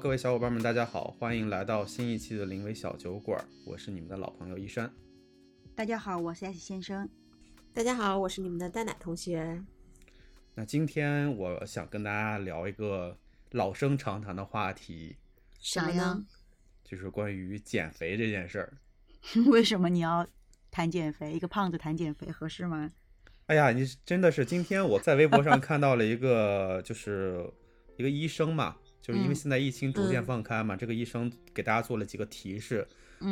[0.00, 4.90] 各位小伙伴们，大家好，欢迎来到新一期的临危小酒馆，我是你们的老朋友一山。
[5.74, 7.06] 大家好，我是 S 先生。
[7.74, 9.62] 大家好，我是你们的蛋奶同学。
[10.54, 13.14] 那今天我想跟大家聊一个
[13.50, 15.14] 老生常谈的话题，
[15.60, 16.18] 啥呀？
[16.82, 18.72] 就是关于减肥这件事儿。
[19.52, 20.26] 为什么你要
[20.70, 21.34] 谈减肥？
[21.34, 22.90] 一个胖子谈减肥合适吗？
[23.48, 27.52] 哎呀，你真的是今天我在微博上看到了一个，就是
[27.98, 28.78] 一个医生嘛，
[29.10, 32.86] 就是因为现在疫情逐渐放开嘛，这个医生给大家做了几个提示，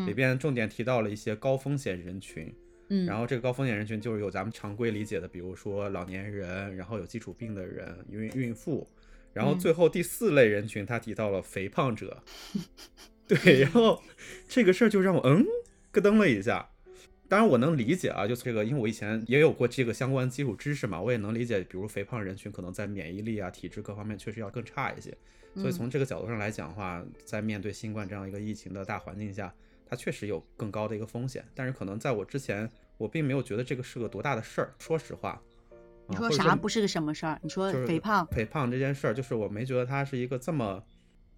[0.06, 2.52] 里边重点提到了一些高风险人群。
[2.88, 8.88] 嗯，然后这个高风险人群就是有咱们常规理解的，比如说老年人，然后有基础病的人，孕孕妇，
[9.32, 12.23] 然后最后第四类人群他提到了肥胖者。
[13.29, 14.02] 对，然后
[14.48, 15.45] 这个事儿就让我嗯
[15.92, 16.70] 咯噔了一下。
[17.29, 25.15] 当然我能理解啊，就这个，因为我以前也有过这个相关基础知识嘛，我也能理解，比如肥胖人群可能在免疫力啊、体质各方面确实要更差一些。
[25.59, 29.52] 所以从这个角度上来讲的话，在面对新冠这样一个疫情的大环境下。
[29.90, 34.74] 它确实有更高的一个风险，但是可能在我之前，我并没有觉得这个是个多大的事儿。
[34.79, 35.40] 说实话，
[36.06, 37.40] 你说啥不是个什么事儿？
[37.42, 40.84] 你说肥胖，肥胖这件事儿，就是我没觉得它是一个这么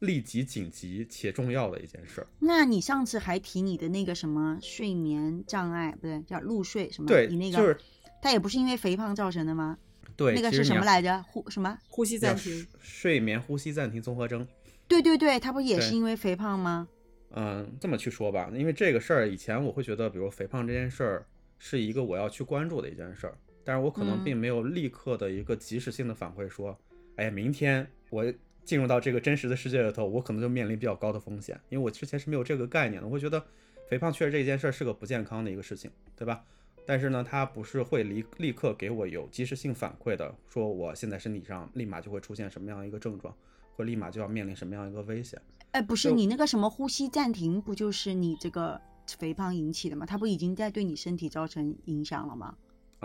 [0.01, 2.27] 立即、紧急且重要的一件事儿。
[2.41, 7.07] 那你上次还提你的那个什么睡眠障碍，不对，叫入睡什么？
[7.07, 7.79] 对，你那个就是
[8.21, 9.79] 它也不是因为肥胖造成的吗？
[10.21, 11.23] 对，那个是什么来着？
[11.23, 11.79] 呼什么？
[11.89, 12.67] 呼吸暂停？
[12.79, 14.47] 睡眠呼吸暂停综合征。
[14.87, 16.87] 对对对，它不也是因为肥胖吗？
[17.31, 21.27] 嗯，这么去说吧，因为这个事儿以前我会觉得，比如肥胖这件事儿
[21.59, 26.79] 是一个我要去关注的一件事儿，但是我可能并没有立刻的一个及时性的反馈说，
[27.17, 28.31] 哎呀，明天我
[28.63, 33.43] 进入到这个真实的世界里头，我可能就面临比较高的风险，因为我之前是没有这个概念的，我会觉得
[33.89, 36.45] 肥胖确实这件事儿是个不健康的一个事情，对吧？
[36.91, 43.33] 但是呢，它不是会立立刻给我有及时性反馈的，说我现在身体上立马就会出现什么样一个症状，
[43.77, 45.41] 会立马就要面临什么样一个危险。
[45.71, 50.05] 哎，不是你那个什么呼吸暂停，不就是你这个肥胖引起的吗？
[50.05, 52.57] 它不已经在对你身体造成影响了吗？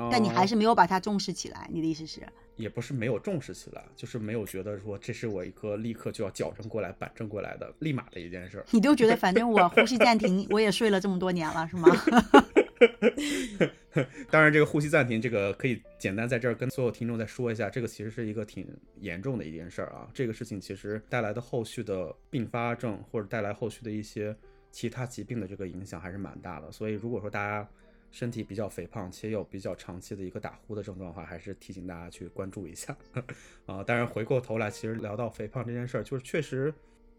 [0.10, 1.70] 但你还是没有把它重视起来。
[1.72, 2.22] 你的意思是？
[2.56, 8.66] 也不是没有重视起来，就是没有觉得说这是我一个立刻就要矫正过来、板正过来的立马的一件事儿。
[8.72, 11.88] 你都觉得反正我呼吸暂停，我也睡了这么多年了，是吗？
[14.30, 18.68] 当然，这个呼吸暂停，这个可以简单在这儿跟所有听众再说一下，这个其实是一个挺
[19.00, 20.10] 严重的一件事儿啊。
[20.14, 24.36] 这个事情其实带来的后续的并发症或者带来后续的一些
[24.72, 26.72] 其他疾病的这个影响还是蛮大的。
[26.72, 27.68] 所以，如果说大家
[28.12, 32.96] 身体比较肥胖且有比较长期的一个打呼的症状的话，还是提醒大家去关注一下
[33.66, 33.82] 啊。
[33.84, 36.74] 当然，回过头来，其实聊到肥胖这件事儿，就是确实。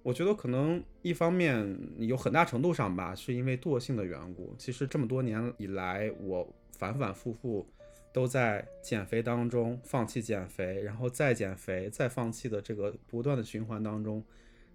[0.06, 4.54] 我觉得可能一方面有很大程度上吧，是因为惰性的缘故。
[4.56, 7.66] 其实这么多年以来，我反反复复
[8.12, 14.22] 都在减肥当中放弃减肥，然后再减肥，再放弃的这个不断的循环当中，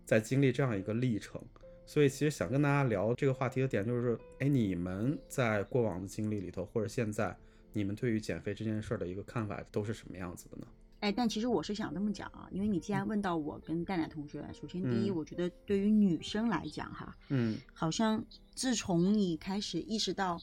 [0.03, 1.41] 在经历这样一个历程。
[1.85, 7.33] 所以其实想跟大家聊这个话题的点就是，哎，你们在过往的经历里头，或者现在，
[7.71, 10.67] 你们对于减肥这件事儿的一个看法都是什么样子的呢？
[11.01, 18.23] 哎，但其实我是想这么讲啊，因为你既然问到我跟蛋奶同学，首先第一，我觉得对于女生来讲哈，嗯，好像
[18.53, 20.40] 自从你开始意识到，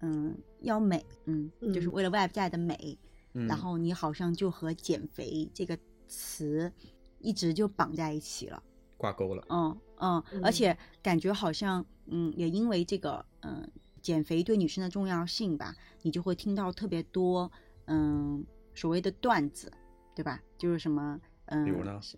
[0.00, 2.98] 嗯，要美，嗯，就是为了外在的美，
[3.32, 5.78] 然后你好像就和减肥这个
[6.08, 6.72] 词
[7.20, 8.60] 一直就绑在一起了，
[8.96, 13.70] 挂钩了，嗯嗯，而且感觉好像，嗯，也因为这个，嗯，
[14.02, 17.52] 减肥对女生的重要性吧，你就会听到特别多，
[17.84, 18.44] 嗯。
[18.74, 19.72] 所谓的段子，
[20.14, 20.40] 对吧？
[20.58, 21.66] 就是什么，嗯，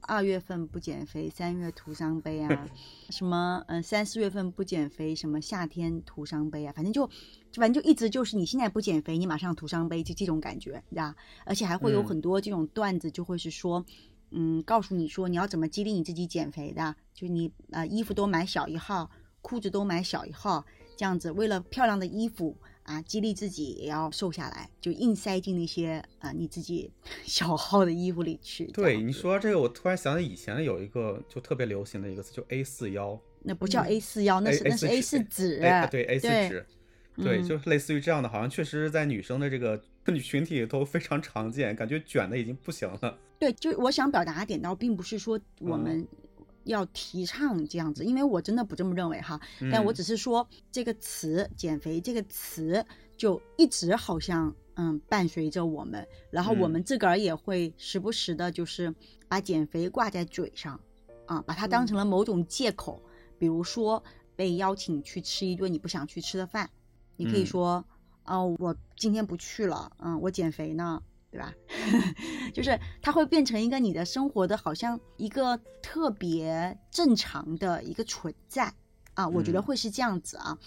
[0.02, 2.68] 二月份不减肥，三月徒伤悲啊，
[3.10, 7.08] 什么，嗯，三四月份不减肥，什么夏天徒伤悲啊，反正就，
[7.54, 11.14] 反正就一直就是你现在不减肥，你马上徒伤悲，就这种感觉，对吧？
[11.46, 13.84] 而且还会有很多这种段子，就会是说，
[14.30, 19.10] 嗯，告诉你说你要怎么激励你自己减肥的，就是你呃衣服都买小一号，
[19.40, 20.64] 裤子都买小一号，
[20.96, 22.56] 这样子为了漂亮的衣服。
[22.92, 26.90] 啊，激励自己也要瘦下来，就硬塞进那些啊你自己
[27.24, 28.66] 小号的衣服里去。
[28.66, 33.18] 对，你说这个，我突然想起以前有一个就特别流行的一个词，就 A 四腰。
[33.42, 35.58] 那不叫 A 四腰，那是那是 A 四纸。
[35.90, 36.66] 对 A 四纸，
[37.16, 43.18] 对，就是类似于这样的，好像确实在女生的这个女群体里头非常常见，感觉卷的已经不行了。
[43.38, 46.06] 对，就我想表达的点倒并不是说我们。
[46.64, 52.84] 要提倡这样子，因为我真的不这么认为哈，但我只是说这个词“减肥”这个词
[53.16, 58.94] 就一直好像嗯伴随着我们，然后我们自个儿也会时不时的，就是
[59.28, 60.80] 把减肥挂在嘴上，
[61.26, 63.02] 啊，把它当成了某种借口。
[63.38, 64.02] 比如说
[64.36, 66.70] 被邀请去吃一顿你不想去吃的饭，
[67.16, 67.84] 你可以说
[68.24, 71.52] 哦，我今天不去了，嗯，我减肥呢，对吧？
[72.52, 78.72] 就是它会变成一个你的生活的好像一个特别正常的一个存在
[79.14, 80.58] 啊，我觉得嗯会是这样子啊，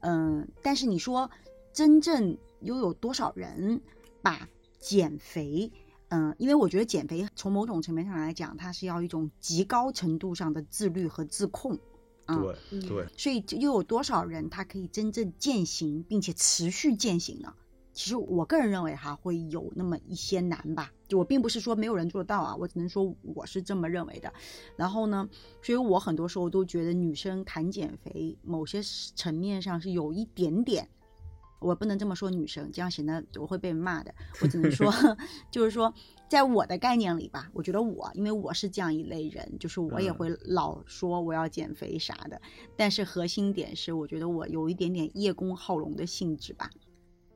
[0.00, 1.30] 嗯，但是你说
[1.74, 3.82] 真正又有多少人
[4.22, 4.48] 把
[4.80, 5.70] 减肥？
[6.08, 11.78] 嗯，因为我觉得减肥从某种层面上来讲，它是要一种极高程度上的自律和自控，
[12.24, 17.52] 啊对嗯对，所以又有多少人他可以真正践行并且持续践行呢？
[17.94, 24.32] 其实我个人认为哈会有那么一些难吧，就我并不是说没有人做得到啊，我只能说我是这么认为的。
[24.76, 25.28] 然后呢，
[25.62, 28.82] 所以我很多时候都觉得女生谈减肥，某些
[29.14, 30.88] 层面上是有一点点，
[31.60, 34.12] 我不能这么说女生，这样显得我会被骂的。
[34.42, 34.92] 我只能说，
[35.52, 35.94] 就是说，
[36.28, 42.42] 在我的概念里吧，我觉得我，因为我是这样一类人，就是我也嗯会老说我要减肥啥的，
[42.76, 46.68] 但是核心点是，我觉得我有一点点叶公好龙的性质吧。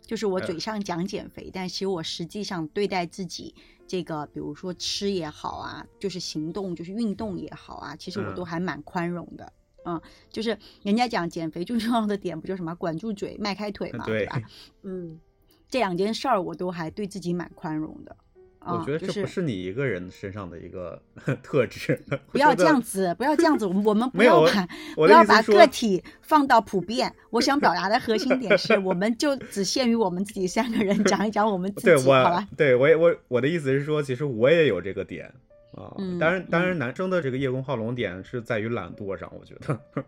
[0.08, 3.54] 就是我呃嘴上讲减肥，但其实我实际上对待自己
[3.86, 9.52] 这个，比如说吃也好啊，就是行动，就是运动也好啊，其实我嗯都还蛮宽容的。
[9.84, 10.00] 嗯，
[10.30, 14.40] 就是人家讲减肥最重要的点，不就什么管住嘴、迈开腿嘛，对吧？
[14.82, 15.20] 嗯
[15.68, 18.16] 这两件事儿我都还对自己蛮宽容的。
[18.58, 21.00] 啊、我觉得这不是你一个人身上的一个
[21.42, 21.98] 特质。
[22.32, 27.14] 不要这样子，不要这样子，我们我们 不要把不要把个体放到普遍。
[27.30, 35.32] 我想表达的核心点是，我们就只限于我们自己三个人讲一讲我们 自己，对我好吧？，对我也我我的意思是说，其实我也有这个点
[35.74, 35.94] 啊。
[35.98, 40.04] 嗯当然，当然，嗯男生的这个叶公好龙点是在于懒惰上，我觉得。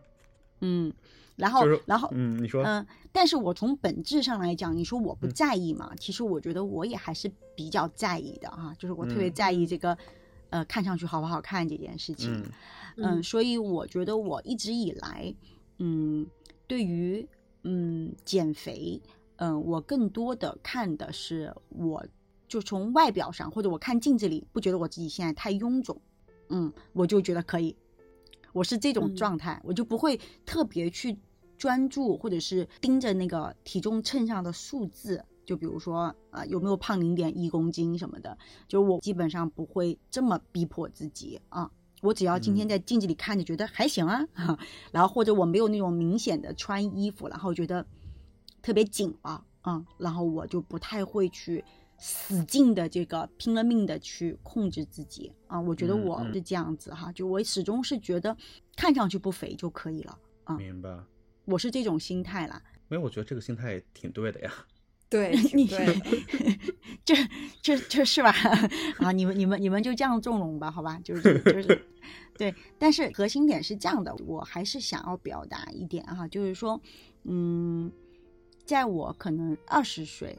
[0.61, 0.93] 嗯，
[1.41, 5.93] 然后就是然后嗯，你说，嗯，但是我从本质上来讲，你说我不嗯在意嘛？
[5.99, 9.97] 其实我觉得我也还是比较在意的哈，就是我特别嗯在意这个，
[10.51, 12.31] 呃，看上去好不好看这件事情。
[12.33, 12.53] 嗯
[12.97, 15.35] 嗯，所以我觉得我一直以来，
[15.79, 16.27] 嗯，
[16.67, 17.27] 对于
[17.63, 19.01] 嗯减肥，
[19.37, 22.05] 嗯，我更多的看的是我
[22.49, 25.99] 就从外表上，或者我看镜子里不觉得我自己现在太臃肿，
[26.49, 27.75] 嗯，我就觉得可以。
[28.53, 31.17] 我是这种嗯状态，我就不会特别去
[31.61, 41.71] 专注或者是盯着那个体重秤上的数字，就比如说呃有没有胖零点一公斤什么的，就我基本上不会这么逼迫自己啊。
[42.01, 44.27] 我只要今天嗯在镜子里看着觉得还行啊，
[44.91, 47.85] 然后或者我没有那种明显的穿衣服，然后觉得
[48.63, 51.63] 特别紧了，嗯，然后我就不太会去
[51.99, 55.61] 使劲的这个拼了命的去控制自己啊。
[55.61, 58.35] 我觉得我是这样子哈，就我始终是觉得
[58.77, 60.89] 看上去不肥就可以了，啊明白。
[61.51, 62.63] 我是这种心态啦。
[62.89, 64.53] 没有，我觉得这个心态挺对的呀。
[65.09, 65.95] 对， 你对的，
[67.05, 67.15] 这
[67.61, 68.33] 这这是吧？
[68.99, 71.01] 啊，你们你们你们就这样纵容吧，好吧？
[71.03, 71.85] 就是就是，
[72.39, 72.55] 对。
[72.79, 76.81] 但是核心点是这样的，我还是想要表达一点哈，就是说，
[77.25, 77.91] 嗯，
[78.65, 80.39] 在我可能二十岁，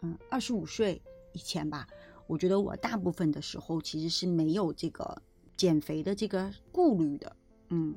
[0.00, 1.02] 嗯，二十五岁
[1.34, 1.86] 以前吧，
[2.26, 5.20] 我觉得我大部分的时候其实是没有这个
[5.54, 7.36] 减肥的这个顾虑的，
[7.68, 7.94] 嗯，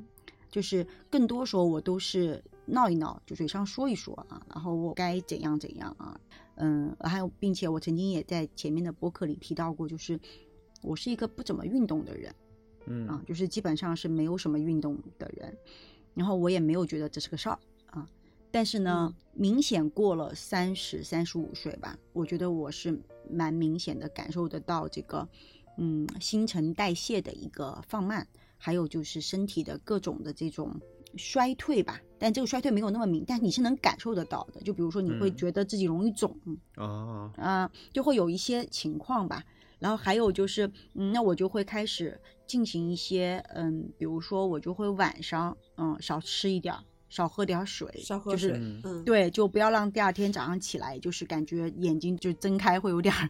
[0.51, 6.19] 就是更多时候我都是闹一闹，就嘴上说一说啊，然后我该怎样怎样啊，
[6.55, 10.19] 嗯，还有，并且我曾经也在前面的播客里提到过，就是
[10.81, 12.35] 我是一个不怎么运动的人
[12.85, 13.07] 嗯。
[13.07, 15.57] 啊，就是基本上是没有什么运动的人，
[16.13, 17.57] 然后我也没有觉得这是个事儿
[17.87, 18.07] 啊，
[18.51, 25.27] 但是呢，明显过了三十三十五岁吧，我觉得我是蛮明显的感受得到这个，
[25.77, 28.27] 嗯，新陈代谢的一个放慢，
[28.61, 30.79] 还有就是身体的各种的这种
[31.17, 31.99] 衰退吧。
[32.19, 34.61] 但这个衰退没有那么明，但你是能感受得到的。
[34.61, 36.37] 就比如说，你会嗯觉得自己容易肿，
[36.75, 39.43] 啊，啊、就会有一些情况吧。
[39.79, 53.27] 然后还有就是，嗯，那我就会开始进行一些，嗯，比如说我就会晚上，嗯，少吃一点儿，少喝点儿水，少喝就是水，嗯嗯，对，就不要让第二天早上起来就是感觉眼睛就睁开会有点儿，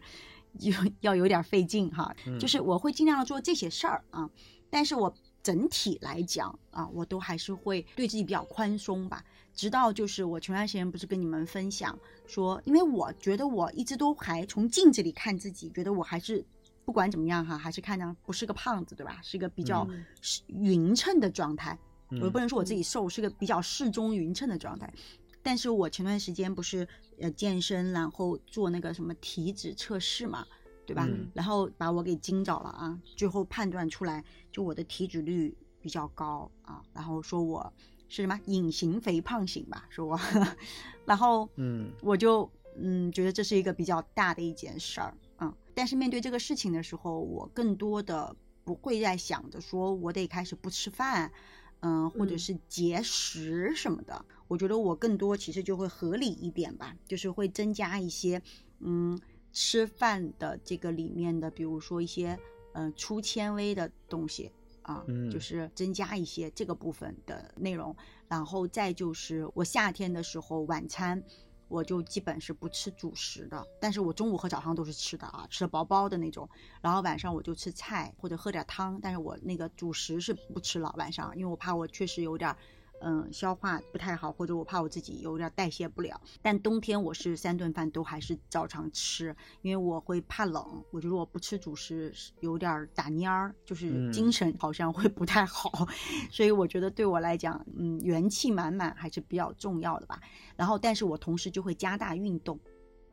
[0.60, 2.14] 有要有点儿费劲哈。
[2.26, 4.28] 嗯就是我会尽量做这些事儿啊，
[4.72, 9.22] 但是我整体来讲啊，我都还是会对自己比较宽松吧。
[9.54, 16.42] 直到就是我前段时间不是跟你们分享说，因为我觉得我一直都还从镜子里看自己，觉得我还是
[16.86, 19.20] 不管怎么样哈，还是看上不是个胖子对吧？
[19.22, 19.86] 是一个比较
[20.46, 21.78] 匀称的状态。
[22.12, 24.90] 我又不能说我自己瘦，是个比较适中匀称的状态。
[25.42, 26.88] 但是我前段时间不是
[27.20, 30.46] 呃健身，然后做那个什么体脂测试嘛，
[30.86, 31.06] 对吧？
[31.08, 37.72] 嗯然后把我给惊着了啊，最后判断出来，就我的体脂率比较高啊，然后说我
[38.08, 40.18] 是什么隐形肥胖型吧，说我，
[41.06, 48.34] 然后嗯我就嗯觉得这是一个比较大的一件事儿，啊，但是面对这个事情的时候，我更多的
[48.64, 51.32] 不会在想着说我得开始不吃饭，
[51.80, 54.24] 嗯、或者嗯是节食什么的。
[54.48, 58.40] 我觉得我更多其实就会合理一点吧，就是会增加一些
[58.80, 59.18] 嗯
[59.52, 62.38] 吃饭的这个里面的，比如说一些
[62.72, 64.50] 嗯、呃粗纤维的东西
[64.82, 67.94] 啊，嗯就是增加一些这个部分的内容。
[68.28, 71.22] 然后再就是我夏天的时候晚餐。
[71.68, 76.46] 我就基本是不吃主食的，但是我中午和早上都是吃的啊，吃的饱饱的那种。
[76.82, 82.58] 然后晚上我就吃菜或者喝点汤，但是我那个主食是不吃了晚上，因为我怕我确实有点儿，
[83.04, 86.20] 嗯，消化不太好，或者我怕我自己有点儿代谢不了。
[86.40, 95.86] 但冬天我是三顿饭都还是照常吃，因为我会怕冷，我觉得我不吃主食有点儿打蔫儿，就是嗯精神好像会不太好，
[96.30, 100.20] 所以我觉得对我来讲，嗯，元气满满还是比较重要的吧。
[100.56, 102.58] 然后，但是我同时就会加大运动，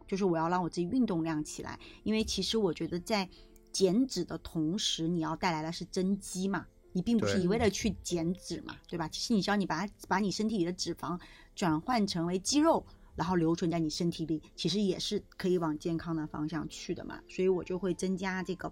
[0.07, 3.27] 就是我要让我自己运动量起来，因为其实我觉得在
[3.71, 9.07] 减脂的同时，你要带来的是增肌嘛，你并不是一味的去减脂嘛，对吧？
[9.07, 11.19] 其实你只要你把它把你身体里的脂肪
[11.55, 17.21] 转换成为肌肉，然后留存在你身体里，其实也是可以往健康的方向去的嘛。
[17.27, 18.71] 所以我就会增加这个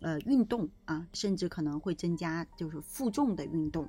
[0.00, 3.88] 呃运动啊，甚至可能会增加就是负重的运动，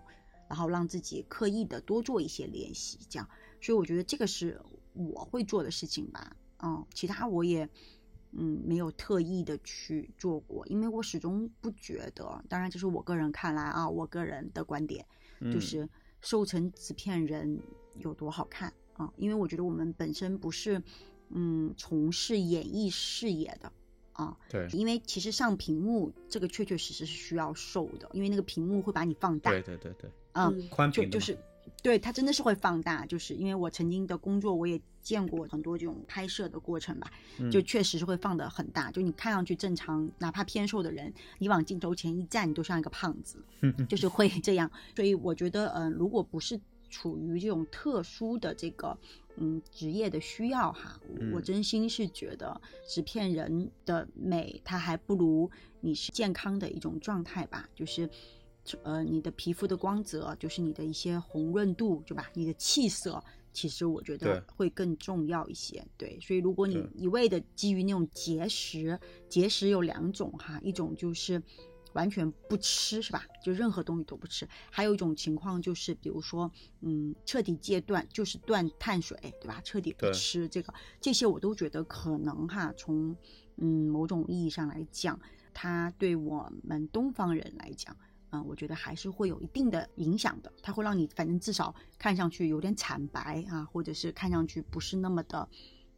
[0.49, 3.29] 然后让自己刻意的多做一些练习，这样。
[3.61, 4.61] 所以我觉得这个是
[4.93, 6.35] 我会做的事情吧。
[6.63, 7.69] 嗯，其他我也
[8.33, 15.05] 嗯没有特意的去做过，因为我始终不觉得，当然这是我个人看来啊，我个人的观点，
[15.39, 15.51] 嗯。
[15.51, 15.87] 就是
[16.21, 17.59] 瘦成纸片人
[17.97, 19.11] 有多好看啊？
[19.17, 20.81] 因为我觉得我们本身不是
[21.29, 23.71] 嗯从事演艺事业的
[24.13, 24.67] 啊，对。
[24.71, 30.69] 因为其实上屏幕这个确确实实是需要瘦的，因为那个屏幕会把你放大，对对对对，嗯，嗯。
[30.69, 31.37] 宽屏就就是，
[31.83, 43.43] 对它真的是会放大，就是因为我曾经的工作我也见过很多这种拍摄的过程吧，嗯就确实是会放得很大，就你看上去正常，哪怕偏瘦的人，你往镜头前一站，你都像一个胖子，
[43.89, 44.69] 就是会这样。
[44.95, 48.95] 所以我觉得，嗯、如果不是处于这种特殊的这个
[49.37, 50.99] 嗯职业的需要哈，
[51.33, 55.49] 我嗯真心是觉得纸片人的美，它还不如
[55.79, 58.07] 你是健康的一种状态吧，就是。
[58.83, 62.29] 呃，你的皮肤的光泽，就是你的一些红润度，对吧？
[62.33, 65.83] 你的气色，其实我觉得会更重要一些。
[65.97, 71.41] 对，所以如果你一味的基于那种节食，节食有两种哈，一种就是
[71.93, 73.25] 完全不吃，是吧？
[73.43, 76.49] 就任何东西都不吃；还有一种情况就是，比如说，
[76.81, 79.59] 嗯，彻底戒断，就是断碳水，对吧？
[79.65, 83.17] 彻底不吃这个，这些我都觉得可能哈，从
[83.57, 85.19] 嗯某种意义上来讲，
[85.51, 87.97] 它对我们东方人来讲。
[88.31, 95.47] 嗯，我觉得还是会有一定的影响的，它会让你反正至少看上去有点惨白啊，或者是看上去不是那么的，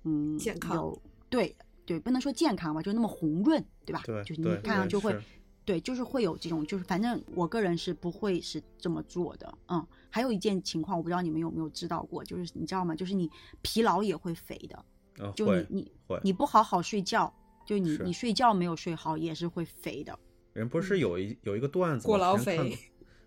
[0.03, 4.01] 嗯，健康有对对，不能说健康吧，就那么红润，对吧？
[4.05, 5.17] 对就是你看上去会
[5.65, 9.85] 对，就是会有这种，就是反正我个人是不会是这么做的，嗯。
[10.09, 12.95] 还有一件情况，我不知道你们有没有知道过，就是你知道吗？
[12.95, 13.27] 就是你
[13.63, 14.85] 疲劳也会肥的，
[15.17, 15.91] 呃就你你
[16.23, 17.33] 你不好好睡觉，
[17.65, 20.19] 就你你睡觉没有睡好也是会肥的。
[20.53, 22.77] 人不是有一有一个段子吗过劳肥之前看过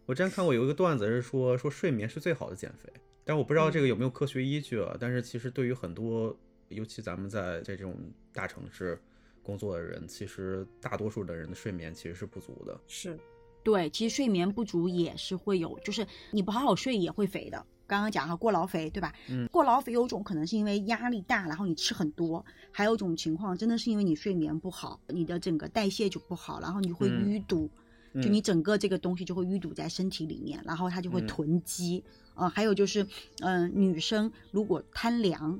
[0.07, 2.89] 我之前看过有一个段子是说说睡眠是最好的减肥，
[3.25, 4.97] 但我不知道这个有没有科学依据啊。
[5.01, 6.37] 但是其实对于很多，
[6.69, 7.97] 尤其咱们在这种
[8.33, 8.97] 大城市
[9.43, 12.81] 工作的人，其实大多数的人的睡眠其实是不足的。
[12.87, 13.19] 是
[13.65, 17.67] 对，其实睡眠不足也是会有，就是你不好好睡也会肥的。
[17.87, 19.15] 刚刚讲哈，过劳肥，对吧？
[19.31, 19.47] 嗯。
[19.49, 27.71] 过劳肥有种可能是因为压力大，然后你吃很多；还有一种情况真的是因为你睡眠不好，你的整个代谢就不好，然后你会嗯淤堵，
[28.15, 28.33] 就嗯。
[28.33, 31.27] 你整个这个东西就会淤堵在身体里面，然后它就会嗯。
[31.27, 32.05] 囤积。
[32.35, 33.07] 呃，还有就是，
[33.41, 35.59] 嗯、女生如果贪凉，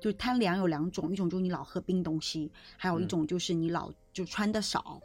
[0.00, 3.08] 就贪凉有两种，一种就是你老喝冰东西，还有一嗯。
[3.08, 5.00] 种就是你老就穿的少，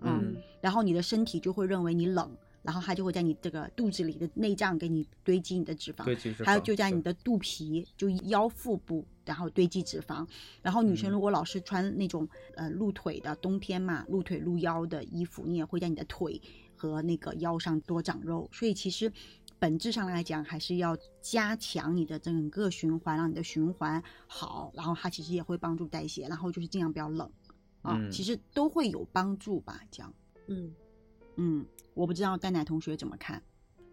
[0.00, 0.36] 嗯。
[0.60, 2.30] 然后你的身体就会认为你冷，
[2.68, 10.28] 然后它就会在你这个肚子里的内脏给你堆积你的脂肪，堆积脂还有就在你的肚皮，就腰腹部，然后堆积脂肪。
[10.60, 16.38] 然后女生嗯如果老是穿那种、呃露腿的，冬天嘛，露腿露腰的衣服，你也会在你的腿
[16.76, 18.46] 和那个腰上多长肉。
[18.52, 19.10] 所以其实
[19.58, 27.26] 本质上来讲，还是要加强你的整个循环，让你的循环好，然后它其实也会帮助代谢，然后就是尽量不要冷
[27.80, 30.12] 啊，嗯其实都会有帮助吧，这样。
[30.48, 30.70] 嗯。
[31.38, 31.64] 嗯，
[31.94, 33.42] 我不知道丹奶同学怎么看。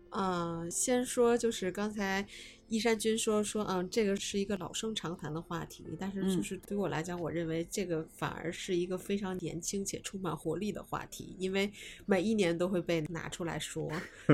[0.10, 2.26] 嗯，先说就是刚才
[2.68, 11.72] 一山君说说，嗯，这个是一个老生常谈的话题，但是就嗯是对我来讲，我认为这个反而是一个非常年轻且充满活力的话题，因为
[12.06, 13.92] 每一年都会被拿出来说，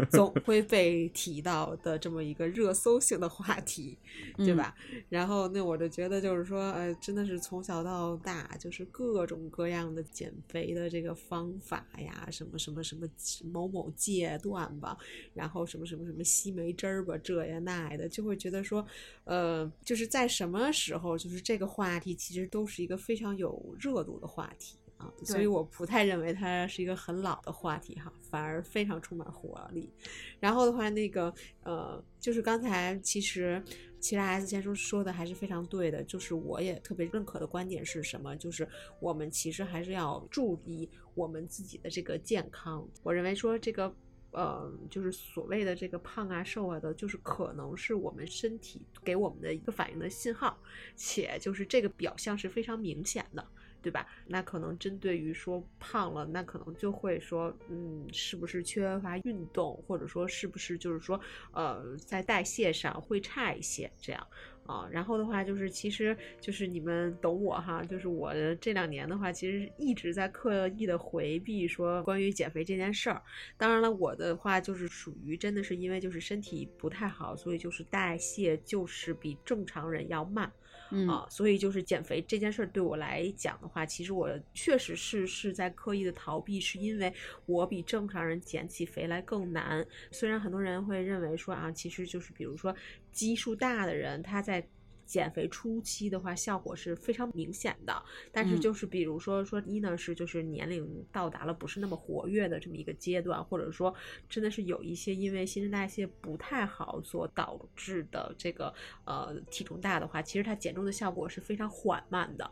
[0.10, 3.98] 总 会被提到的这么一个热搜性的话题，
[4.38, 4.76] 对嗯吧？
[5.10, 13.08] 然后那我就觉得就是说，呃，真的是从小到大，就是各种各样的减肥的这个方法呀，什么什么什么
[13.52, 14.98] 某某戒断吧，
[15.34, 18.86] 然后什么什么什么西梅汁儿吧，这呀那呀的，就会会觉得说，
[19.26, 29.92] 呃，就是在什么时候，就是这个话题其实都是一个非常有热度的话题啊，所以我不太认为它是一个很老的话题哈，反而非常充满活力。
[30.40, 33.62] 然后的话，那个呃，就是刚才其实
[34.00, 38.34] 其实 S 先生说的还是非常对的，就是我也特别认可的观点是什么？
[38.38, 38.66] 就是
[39.02, 42.88] 我们其实还是要注意我们自己的这个健康。
[43.04, 43.94] 我认为说这个。
[44.32, 50.58] 呃，就是所谓的这个胖啊、瘦啊的，就是可能是我们身体给我们的一个反应的信号，
[50.96, 53.46] 且就是这个表象是非常明显的。
[53.82, 54.06] 对吧？
[54.28, 61.20] 那可能针对于说胖了，那可能就会说，嗯，是不是缺乏运动，或者说是不是就是说，
[61.52, 64.28] 呃，在代谢上会差一些这样
[64.66, 64.88] 啊。
[64.92, 73.22] 然后的话就是，其实就是你们懂我哈，就是我这两年的话，其实一直在刻意的回避说关于减肥这件事儿。
[73.58, 80.52] 当然了，我的话就是属于真的是因为就是身体不太好，所以就是代谢就是比正常人要慢。
[80.92, 87.12] 嗯啊，所以就是减肥这件事儿对我来讲的话，其实我确实是是在刻意的逃避，是因为
[87.46, 89.86] 我比正常人减起肥来更难。
[90.12, 92.76] 虽然很多人会认为说啊，其实就是比如说
[93.12, 94.66] 基数大的人，他在
[95.12, 98.02] 减肥初期的话，效果是非常明显的。
[98.32, 103.94] 但是嗯就是比如说说一呢是就是年龄到达了不是那么活跃的这么一个阶段，或者说
[104.30, 112.46] 真的是有一些因为新陈代谢不太好所导致的这个呃体重大的话，其实它减重的效果是非常缓慢的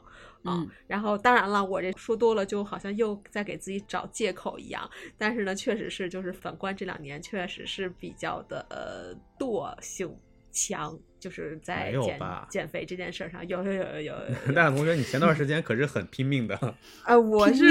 [0.44, 0.60] 啊。
[0.60, 10.14] 嗯然后当然了，我这说多了就好像又在给自己找借口一样，但是呢，确实是就是反观这两年确实是比较的呃惰性
[10.52, 10.98] 强。
[11.20, 12.18] 就是在减
[12.50, 14.14] 减肥这件事儿上，有有有有有
[14.48, 16.56] 有大同学，你前段时间可是很拼命的，
[17.04, 17.64] 啊， 我是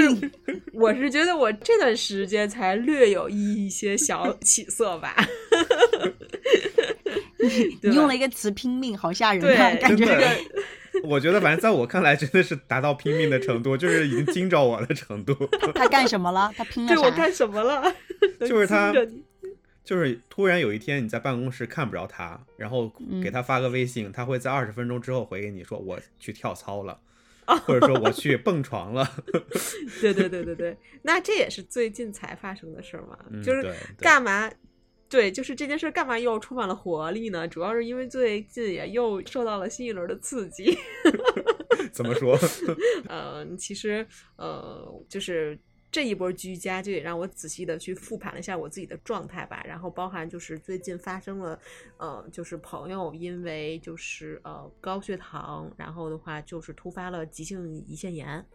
[0.71, 5.15] 我是觉得我这段时间才略有一些小 起色吧。
[7.81, 9.73] 你用了一个词“拼命”，好吓人对啊！
[9.81, 10.05] 感觉。
[11.03, 15.33] 我觉得，反正在我看来，真的是达到拼命的程度，就是已经惊着我的程度。
[15.73, 16.51] 他干什么了？
[16.55, 16.95] 他拼了啥？
[16.95, 17.95] 对我干什么了？
[18.41, 18.93] 就是他
[19.83, 22.91] 就是突然有一天你在办公室看不着他，然后
[23.23, 26.99] 给他发个微信，他会在二十分钟之后回给你说我去跳操了，
[27.65, 29.09] 或者说我去蹦床了。
[30.01, 34.51] 对对对对对，那这也是最近才发生的事儿嘛，嗯就是干嘛？
[35.09, 37.47] 对，就是这件事儿干嘛又充满了活力呢？
[37.47, 40.77] 主要是因为最近也又受到了新一轮的刺激。
[41.91, 42.37] 怎么说？
[43.07, 45.57] 呃，其实呃，就是
[45.91, 49.63] 这一波居家，就也让我仔细的去复盘了一下我自己的状态吧。
[49.65, 51.59] 然后包含就是最近发生了，
[51.97, 58.45] 呃，就是朋友因为就是呃高血糖，然后的话就是突发了急性胰腺炎。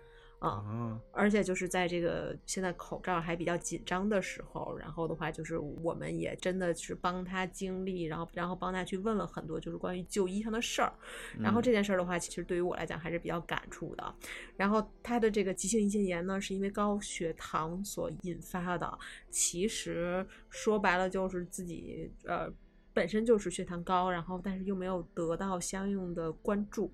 [0.44, 10.92] 啊，啊，而且就是在这个现在口罩还比较紧张的时候，然后的话就是我们也真的是帮他经历，然后然后帮他去问了很多就是关于就医上的事儿，
[11.38, 14.14] 然后嗯这件事儿的话，其实对于我来讲还是比较感触的。
[14.57, 18.98] 然后他的这个急性胰腺炎呢，是因为高血糖所引发的，
[19.30, 22.52] 其实说白了就是自己呃
[22.92, 26.92] 本身就是血糖高，然后但是又没有得到相应的关注。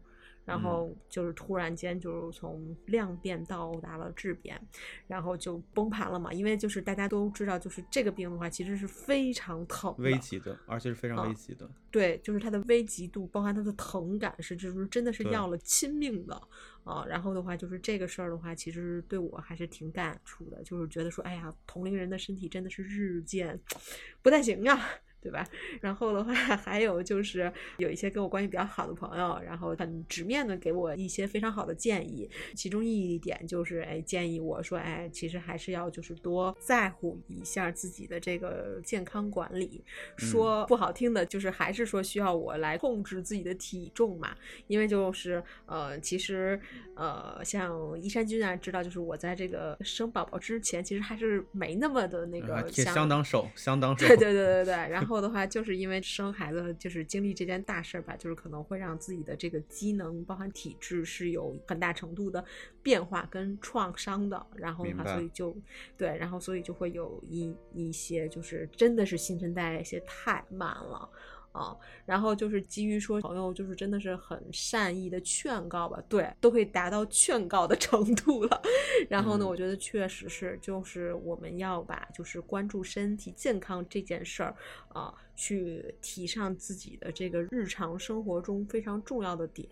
[0.51, 4.61] 然嗯后就是突然间就是从量变到达了质变，
[5.07, 6.33] 然后就崩盘了嘛。
[6.33, 11.71] 因为就是大家都知道，就是这个病的话其实是非常疼的，危急的，而且是非常啊危急的。
[11.93, 16.35] 对，就是它的危急度，包含它的疼感是，就是真的是要了亲命的
[16.83, 17.05] 啊。
[17.07, 23.61] 然后的话，就是这个事儿的话，其实对我还是挺感触的，就是觉得说，哎呀，同龄人的身体真的是日渐
[24.21, 24.89] 不太行啊。
[25.21, 25.47] 对吧？
[25.81, 32.29] 然后的话， 还有就是有一些跟我关系比较好的朋友，然后很直面的给我一些非常好的建议。
[32.55, 39.85] 其中一点就是，哎，建议我说，哎，其实还是要就是多在乎一下自己的这个健康管理。
[40.17, 44.35] 说不好听的，就是还是说需要我来控制自己的体重嘛。
[44.67, 46.61] 因为就是呃，其实
[46.95, 54.07] 呃，像依山君啊，知道就是我在这个生宝宝之前，其实还是没那么的那啊个相当瘦，相当瘦。
[54.07, 62.45] 对对对对对，然后的话，就是因为生孩子，就是经历这件大事儿吧，就是可能会让自己的这个机能，包含体质是有很大程度的
[62.83, 64.47] 变化跟创伤的。
[64.57, 65.57] 然后的话，所以就
[65.97, 71.09] 对，然后所以就会有一一些，就是真的是新陈代谢太慢了。
[71.53, 78.63] 啊，然后就是基于说朋友就是真的是很善意的劝告吧，对，都会达到劝告的程度了。
[79.09, 84.55] 然后呢，嗯我觉得确实是，就是我们要把就是关注身体健康这件事儿
[84.89, 89.69] 啊，去提上自己的这个日常生活中非常重要的点。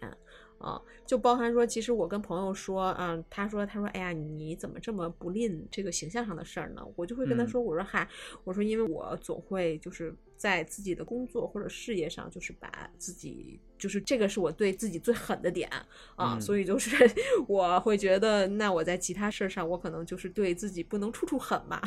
[0.59, 6.85] 啊，就包含说，其实我跟朋友说，嗯，他说，他说，哎呀，你怎么这么不吝这个形象上的事儿呢？
[6.97, 8.09] 我就会跟他嗯说，我说嗨，
[8.43, 15.69] 我说因为我总会就是在自己的工作或者事业上，就是把自己，就是这个是我对自己最狠的点
[16.17, 16.97] 啊，嗯所以就是
[17.47, 21.83] 我会觉得，那我在其他事儿上，我可能就是对自己不能处处狠嘛，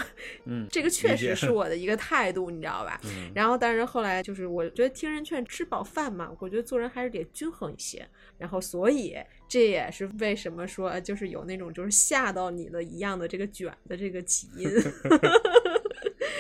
[0.46, 3.00] 嗯，这个确实是我的一个态度，你知道吧？
[3.06, 8.06] 嗯 然后，但是后来就是，我觉得听人劝，吃饱饭嘛，我觉得做人还是得均衡一些。
[8.38, 9.16] 然后，所以
[9.48, 14.70] 这也是为什么说，就是有那种就是吓到你的一样的这个卷的这个起因。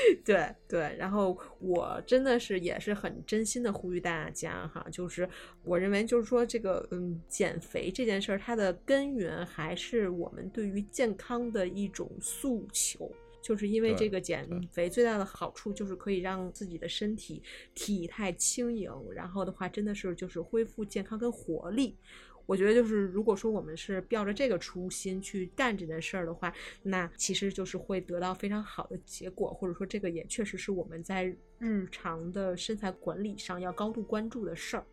[0.25, 5.27] 对对，然后我真的是也是很真心的呼吁大家哈，就是
[5.63, 13.11] 我认为就是说这个嗯减肥这件事儿，它的根源还是我们对于健康的一种诉求。
[13.43, 17.41] 就是因为这个减肥最大的好处就是可以让自己的身体
[17.73, 21.97] 体态轻盈，然后的话真的是就是恢复健康跟活力。
[22.45, 31.25] 我觉得就是如果说我们是抱着这个初心去干这件事儿的话，那其实就是会得到非常好的结果，或者说这个也确实是我们在
[31.59, 34.85] 日常的身材管理上要高度关注的事儿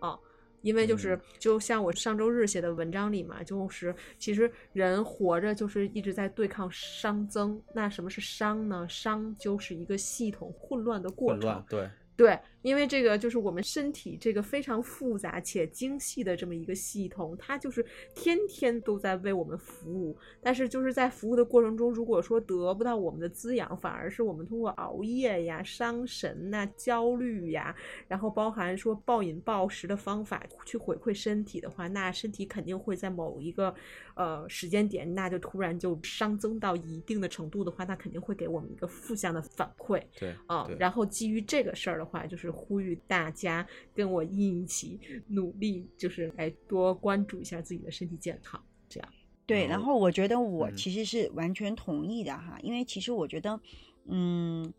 [0.00, 0.18] 啊。
[0.62, 7.62] 因为就是嗯就像我上周日写的文章里嘛，就是其实人活着就是一直在对抗熵增。
[7.72, 8.84] 那什么是熵呢？
[8.90, 11.40] 熵就是一个系统混乱的过程。
[11.40, 20.18] 混乱，对，对，因为这个就是我们身体这个非常复杂且精细的这么一个系统，它就是天天都在为我们服务。
[20.42, 27.72] 但是就是在服务的过程中，如果说得不到我们的滋养，反而是我们通过熬夜呀、伤神呐、焦虑呀，
[28.08, 33.72] 然后包含说暴饮暴食的方法去回馈身体的话，那身体肯定会在某一个
[34.16, 40.02] 呃时间点，那就突然就熵增到一定的程度的话，那肯定会给我们一个负向的反馈。
[40.18, 43.64] 对，啊对，然后基于这个事儿的话，就是呼吁大家
[43.94, 48.60] 跟我一起努力，就是来多关注一下自己的身体健康。
[48.88, 49.08] 这样，
[49.46, 53.60] 对，然后后我觉得我嗯其实是完全同意的哈，因为其实我觉得，
[54.06, 54.72] 嗯，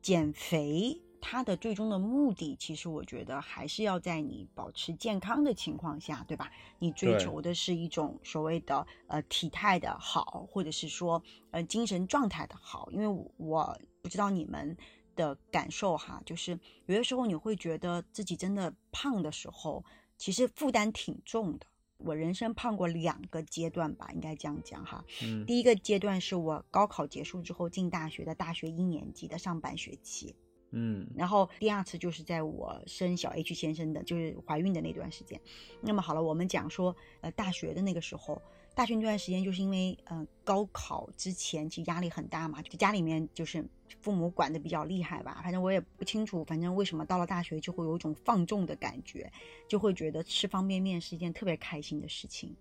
[0.00, 6.52] 减肥它的最终的目的，其实我觉得还是要在你保持健康的情况下，对吧？
[6.78, 14.76] 你追求的是一种所谓的呃体态的好，或者是说呃精神状态的好，因为我不知道你们
[15.14, 19.84] 的感受哈，就是有的时候你会觉得自己真的胖的时候，
[20.16, 21.66] 其实负担挺重的。
[21.98, 25.02] 我人生胖过两个阶段吧，应该这样讲哈。
[25.22, 30.34] 嗯第一个阶段是我高考结束之后进大学的大学一年级的上半学期，
[30.72, 35.40] 嗯然后第二次就是在我生小 H 先生的，就是怀孕的那段时间。
[35.80, 38.42] 那么好了，我们讲说，呃，大学的那个时候，
[38.74, 43.64] 大学那段时间就是因为，呃，高考之前其实压力很大嘛，就家里面就是
[44.00, 49.30] 父母管的比较厉害吧，反正我也不清楚，反正为什么到了大学就会有一种放纵的感觉，
[49.68, 52.54] 就会觉得吃方便面是一件特别开心的事情。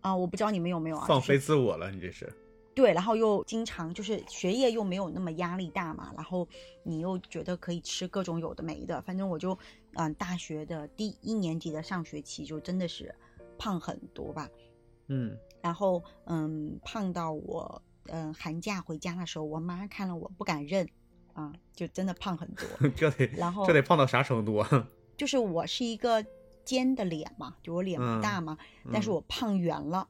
[0.00, 1.06] 啊、我不知道你们有没有啊？
[1.06, 2.32] 放飞自我了，你这是，
[2.72, 6.46] 对，然后又经常就是学业又没有那么压力大嘛，然后
[6.84, 9.58] 你又觉得可以吃各种有的没的，反正我就，
[9.94, 13.12] 嗯、大学的第一年级的上学期就真的是
[13.58, 14.48] 胖很多吧，
[15.08, 20.88] 嗯然后嗯，胖到我嗯寒假回家的时候，我妈看了我不敢认，
[21.32, 22.66] 啊，就真的胖很多，
[22.96, 24.88] 这得然后这得胖到啥程度啊？
[25.16, 26.24] 就是我是一个
[26.64, 28.56] 尖的脸嘛，就我脸不大嘛，
[28.92, 30.08] 但是嗯我胖圆了，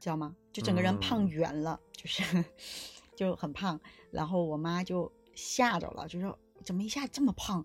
[0.00, 0.34] 知道吗？
[0.52, 2.44] 就整个人胖嗯圆了，就是
[3.16, 3.80] 就很胖。
[4.10, 7.64] 然后我妈就吓着了，就说怎么一下这么胖？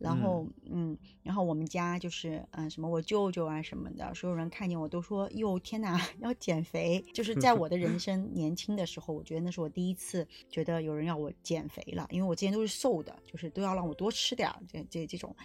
[0.00, 7.04] 然后嗯然后我们家就是嗯、什么我舅舅啊什么的，所有人看见我都说哟天哪， 要减肥。
[7.12, 15.36] 就是在我的人生 年轻的时候，我觉得那是我第一次觉得有人要我减肥了，因为我之前都是瘦的，就是都要让我多吃点儿这这这种。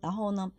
[0.00, 0.50] 然后呢，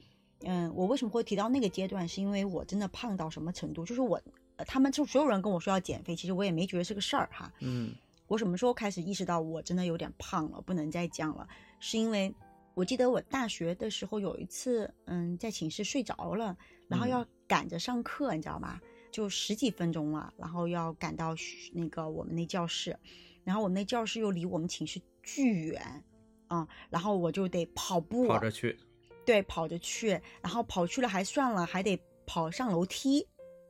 [0.41, 3.85] 嗯，我为什么会提到那个阶段，是因为我真的胖到什么程度？
[3.85, 4.21] 就是我，
[4.57, 7.51] 呃他们就所有人跟我说要减肥，其实我也没觉得是个事儿哈。
[7.61, 7.93] 嗯
[8.27, 11.47] 我什么时候开始意识到我真的有点胖了，不能再这样了？
[11.79, 12.33] 是因为
[12.75, 16.55] 我记得我大学的时候有一次，嗯，在寝室睡着了，
[16.87, 17.09] 然后嗯。
[17.09, 18.79] 要赶着上课，你知道吗？
[19.11, 21.33] 就十几分钟了，然后要赶到
[21.71, 22.97] 那个我们那教室，
[23.43, 26.03] 然后我们那教室又离我们寝室巨远，
[26.47, 28.77] 啊、然后我就得跑步，跑着去，
[29.25, 33.25] 对，跑着去，然后跑去了还算了，还得跑上楼梯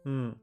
[0.06, 0.36] 嗯。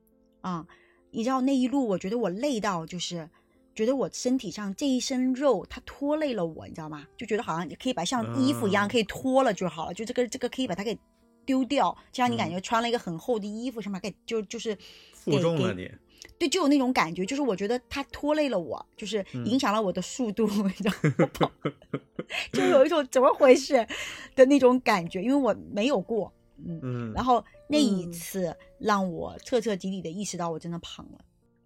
[0.43, 0.67] 啊、
[1.11, 3.29] 你知道那一路，我觉得我累到就是，
[3.75, 7.07] 觉得我身体上这一身肉它拖累了我，你知道吗？
[7.17, 8.91] 就觉得好像可以把像衣服一样嗯。
[8.91, 10.99] 可以脱了就好了，就这个这个可以把它给
[11.45, 12.53] 丢掉，这样你感嗯。
[12.53, 14.77] 觉穿了一个很厚的衣服，上面给就就是
[15.13, 15.91] 负重了你，
[16.39, 19.45] 对，就有那种感觉，就是我觉得它拖累了我，就是嗯。
[19.47, 20.93] 影响了我的速度， 你知道
[21.41, 21.51] 吗？
[22.53, 23.87] 就有一种怎么回事？
[24.35, 26.33] 的那种感觉，因为我没有过，
[26.67, 28.13] 嗯，嗯，然后那一嗯。
[28.13, 31.19] 次让我彻彻底底的意识到我真的胖了，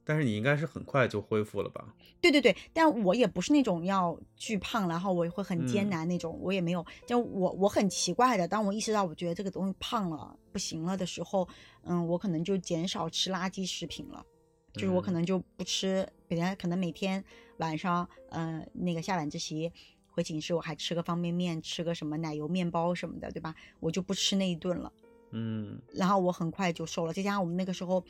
[0.08, 1.92] 但是你应该是很快就恢复了吧？
[2.20, 6.86] 对对对，但我也不是那种要巨胖，然后我会很艰嗯难那种，我也没有。
[7.04, 11.46] 就我我很奇怪的，当我意识到我觉得这个东西胖了不行了的时候，
[11.82, 14.24] 嗯，我可能就减少吃垃圾食品了，
[14.72, 17.22] 就是我可嗯能就不吃，本来可能每天
[17.58, 19.72] 晚上，呃，那个下晚自习
[20.06, 23.54] 回寝室，我还吃个方便面，吃个什么奶油面包什么的，对吧？
[23.80, 24.92] 我就不吃那一顿了。
[25.32, 28.02] 嗯然后我很快就瘦了，再加上我们那个时候，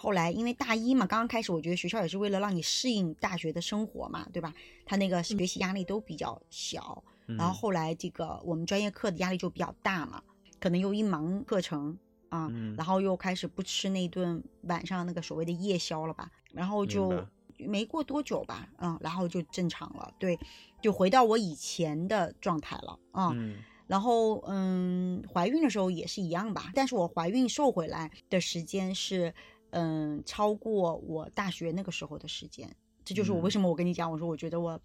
[0.00, 4.54] 后来因为大一嘛，刚刚开始，我觉得学校也是为了让你适应大学的生活嘛，对吧？
[4.86, 10.22] 他那个学习压力都比较小，嗯，然后后来这个我们专业课的压力就比较大嘛，
[10.60, 17.26] 可能又一忙课程啊，嗯然后又开始不吃那顿晚上那个所谓的夜宵了吧，然后就
[17.58, 20.38] 没过多久吧，嗯，然后就正常了，对，
[20.80, 23.32] 就回到我以前的状态了啊。
[23.34, 23.56] 嗯
[23.88, 29.32] 然后，嗯，怀孕的时候也是一样吧，但是我怀孕瘦回来的时间是，
[29.70, 32.74] 嗯，超过我大学那个时候的时间。
[33.04, 34.80] 这就是我为嗯什么我跟你讲，我说我觉得我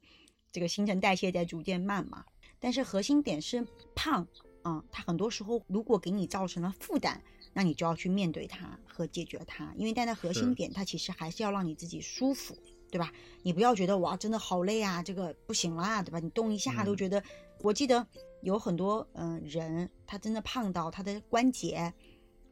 [0.51, 2.23] 这个新陈代谢在逐渐慢嘛。
[2.59, 4.25] 但是核心点是胖，
[4.63, 7.21] 嗯，它很多时候如果给你造成了负担，
[7.53, 12.57] 那你就要去面对它和解决它，因为但在核心点，它其实还是要让你自己舒服，
[12.89, 13.11] 对吧？
[13.41, 16.19] 你不要觉得哇，真的好累啊，这个不行啦，对吧？
[16.19, 17.23] 你动一下都嗯觉得。
[17.61, 18.05] 我记得
[18.41, 21.93] 有很多嗯、呃人，他真的胖到他的关节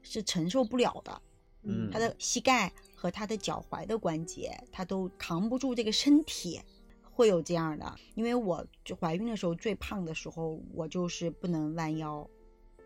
[0.01, 1.21] 是承受不了的，
[1.63, 6.61] 嗯他的膝盖和他的脚踝的关节，他都扛不住这个身体，
[7.11, 7.95] 会有这样的。
[8.15, 12.27] 因为我就怀孕的时候最胖的时候，我就是不能弯腰，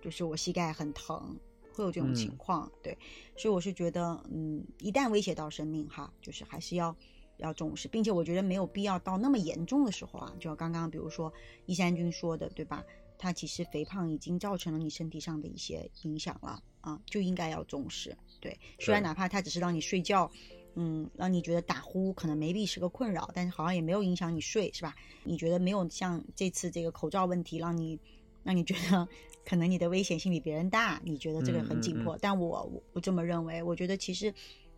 [0.01, 1.37] 就是我膝盖很疼，
[1.73, 2.71] 会有这种情嗯况。
[2.83, 2.97] 对，
[3.37, 6.95] 所以我是觉得，嗯，一旦威胁到生命哈，就是还是要。
[7.37, 11.33] 要重视，并且我觉得没有必要到那么严重的时候啊，就像刚刚比如说
[11.65, 12.81] 一山君说的，对吧？
[13.17, 18.15] 他其实肥胖已经造成了你身体上的一些影响了啊，就应该要重视。
[18.45, 20.29] 对，虽然哪怕它只是让你睡觉，
[20.75, 24.95] 嗯，让你觉得打呼可能 maybe 是个困扰，但是好像也没有影响你睡，是吧？
[25.23, 27.99] 你觉得没有像这次这个口罩问题让你
[28.43, 29.07] 让你觉得
[29.43, 34.31] 可能你的危险性比别人大，你觉得这个很紧迫，嗯嗯嗯但我我不这么认为，我觉得其实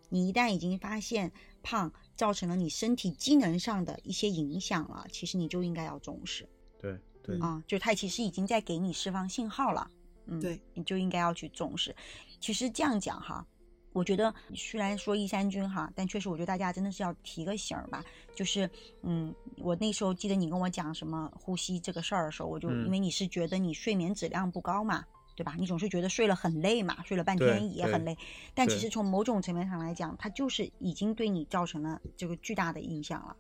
[0.08, 6.47] 你一旦已经发现胖造成了你身体机能上的一些影响了，其实你就应该要重视。
[6.80, 9.91] 对对嗯啊，就它其实已经在给你释放信号了，
[10.27, 11.93] 嗯，对，你就应该要去重视。
[12.39, 13.45] 其实这样讲哈，
[13.93, 18.04] 我觉得虽然说一三军哈，但确实我觉得大家真的是要提个醒儿吧，
[18.36, 18.69] 就是
[19.02, 25.04] 嗯，我那时候记得你跟我讲什么呼吸这个事儿的时候，我就、嗯因为你是觉得你睡眠质量不高嘛。
[25.38, 25.54] 对吧？
[25.56, 28.17] 你总是觉得睡了很累嘛，睡了半天也很累，
[28.56, 33.38] 但其实从某种层面上来讲，它就是已经对你造成了这个巨大的影响了。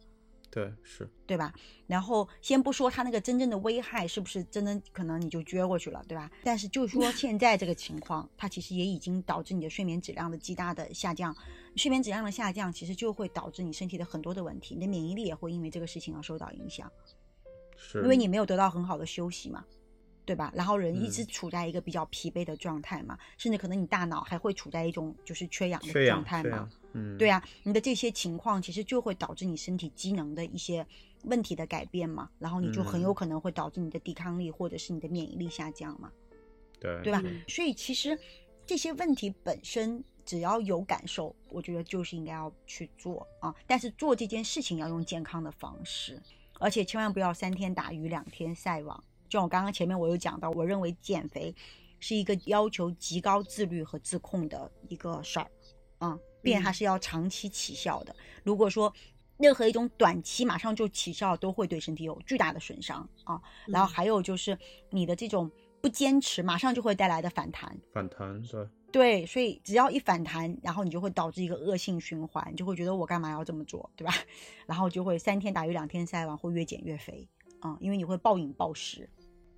[0.49, 1.53] 对是，对吧？
[1.87, 6.31] 然后先不说它那个真正的危害是不是真的可能你就撅过去了，对吧？
[6.43, 11.35] 但是就说 现在这个情况，它其实也已经导致你的睡眠质量的极大的下降。
[11.75, 16.91] 睡眠质量的下降，其实就会导致你身体的很多的问题，你的免疫力也会因为这个事情而受到影响，
[17.77, 19.63] 是因为你没有得到很好的休息嘛。
[20.27, 20.51] 对吧？
[20.53, 30.85] 然后人一嗯直处在一个比较疲惫的状态嘛，甚至可能你大脑还会处在一种就是缺氧的状态嘛。，嗯，对啊，你的这些情况其实就会导致你身体机能的一些
[31.23, 36.11] 问题的改变嘛，然后你就很有嗯可能会导致你的抵抗力或者是你的免疫力下降嘛，
[36.77, 37.21] 对对吧？
[37.23, 38.19] 嗯所以其实
[38.65, 46.21] 这些问题本身只要有感受，我觉得就是应该要去做啊，但是做这件事情要用健康的方式，
[46.59, 49.01] 而且千万不要三天打鱼两天晒网。
[49.29, 51.53] 就像我刚刚前面我有讲到，我认为减肥
[51.99, 55.47] 是一个要求极高自律和自控的一个事儿，
[55.99, 58.15] 啊，并且它嗯是要长期起效的。
[58.43, 58.93] 如果说
[59.37, 63.41] 任何一种短期马上就起效，都会对身体有巨大的损伤啊。
[63.67, 64.57] 然后嗯还有就是
[64.89, 67.77] 你的这种不坚持，马上就会带来的反弹。
[67.93, 74.13] 反弹对，对，所以只要一反弹，然后你就会导致一个恶性循环，你就会觉得我干嘛要这么做，对吧？
[74.65, 77.27] 然后就会三天打鱼两天晒网，会越减越肥
[77.59, 79.09] 啊、因为你会暴饮暴食。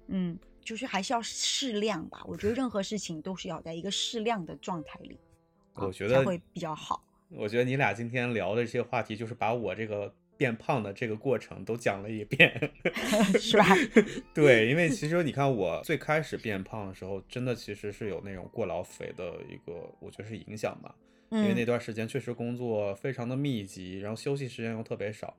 [0.09, 2.23] 嗯，就是还是要适量吧。
[2.25, 5.17] 我觉得任何事情都是要在一个适量的状态里，
[5.73, 7.03] 啊我觉得才会比较好。
[7.29, 12.71] 我觉得你俩今天聊的这些话题，就是把我这个变胖的这个过程都讲了一遍，
[13.39, 13.65] 是吧？
[14.33, 20.95] 对，因为其实你看我最开始变胖的时候，真的其实是有那种过劳肥的一个，我觉得是影响吧。
[21.31, 25.37] 因为那嗯段时间确实工作非常的密集，然后休息时间又特别少，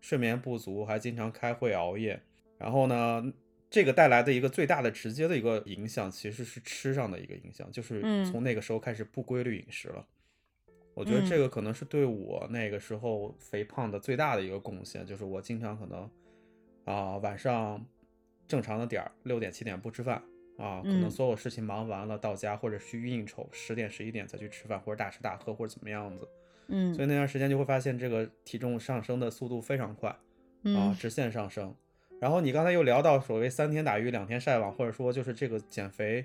[0.00, 2.22] 睡眠不足，还经常开会熬夜。
[2.56, 3.32] 然后呢，
[3.72, 10.06] 这个带来的一个最大的直接的一个影响，其实是吃上的一个影响，就是嗯从那个时候开始不规律饮食了。
[10.92, 16.08] 我觉得这嗯个可能是对我那个时候肥胖的最大的一个贡献，就是我经常可能
[16.84, 17.82] 啊、晚上
[18.46, 20.22] 正常的点儿六点七点不吃饭
[20.58, 26.28] 啊，可能嗯所有事情忙完了到家或者去应酬，十点十一点再去吃饭，或者大吃大喝或者怎么样子。
[26.68, 30.20] 嗯所以那段时间就会发现这个体重上升的速度非常快啊，
[30.64, 31.74] 嗯直线上升。
[32.22, 36.24] 然后你刚才又聊到所谓三天打鱼两天晒网，或者说就是这个减肥，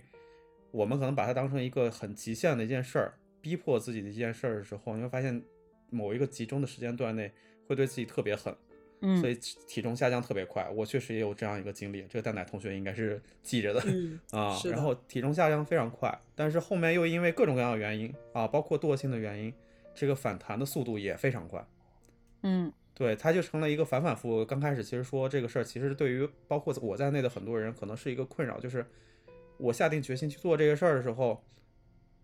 [0.69, 5.41] 我们可能把它当成一个很极限的一件事儿，逼迫自己的一件事儿的时候，你会发现
[5.89, 7.31] 某一个集中的时间段内
[7.67, 8.55] 会对自己特别狠，
[9.01, 9.33] 嗯所以
[9.67, 10.69] 体重下降特别快。
[10.69, 13.81] 我确实也有这样一个经历，这个蛋奶同学应该是记着的。
[13.87, 19.51] 嗯啊，然后体重下降非常快，但是后面又因为各种各样的原因啊，包括惰性的原因，
[19.95, 21.65] 这个反弹的速度也非常快。
[22.43, 24.43] 嗯对，它就成了一个反反复复。
[24.43, 28.83] 刚开始其实说这个事儿，其实对于包括我在内的很多人，可能是一个困扰，就是
[29.59, 31.43] 我下定决心去做这个事儿的时候，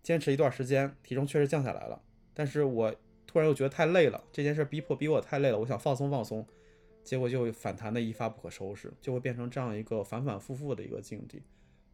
[0.02, 2.02] 坚持一段时间，体重确实降下来了，
[2.34, 2.92] 但是我
[3.24, 6.44] 突然又觉得太累了，这件事逼迫逼我太累了，我想放松放松，
[7.04, 11.40] 结果就反弹的一发不可收拾，就会变成这样一个反反复复的一个境地。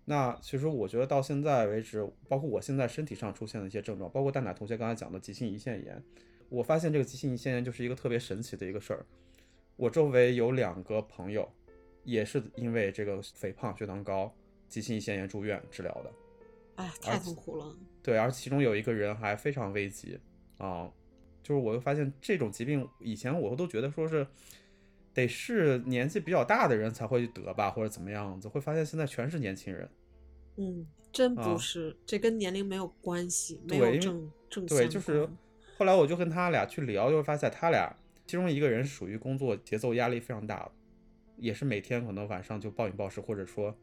[0.07, 6.03] 那其实我觉得到现在为止，包括我现在身体上出现的一些症状，包括蛋奶同学刚才讲的急性胰腺炎，
[6.51, 9.07] 我发现这个急性胰腺炎就是一个特别神奇的一个事儿。
[9.77, 11.51] 我周围有两个朋友，
[12.05, 14.35] 也是因为这个肥胖、血糖高、
[14.69, 16.13] 急性胰腺炎住院治疗的。
[16.75, 17.75] 哎，太痛苦了。
[18.03, 20.19] 对，而其中有一个人还非常危急
[20.59, 20.93] 啊，
[21.43, 24.27] 就是我又发现这种疾病，以前我都觉得说是
[25.15, 29.89] 得是年纪比较大的人才会得吧，或者怎么样子，会发现现在全是年轻人。
[30.57, 35.39] 嗯，真啊不是，这跟年龄没有关系，没对正正对，相就是关
[35.81, 37.91] 后来我就跟他俩去聊，就会发现他俩
[38.27, 40.73] 其中一个人是属于工作节奏压力非常大的，
[41.39, 43.75] 也是每天可能晚上就暴饮暴食，或者说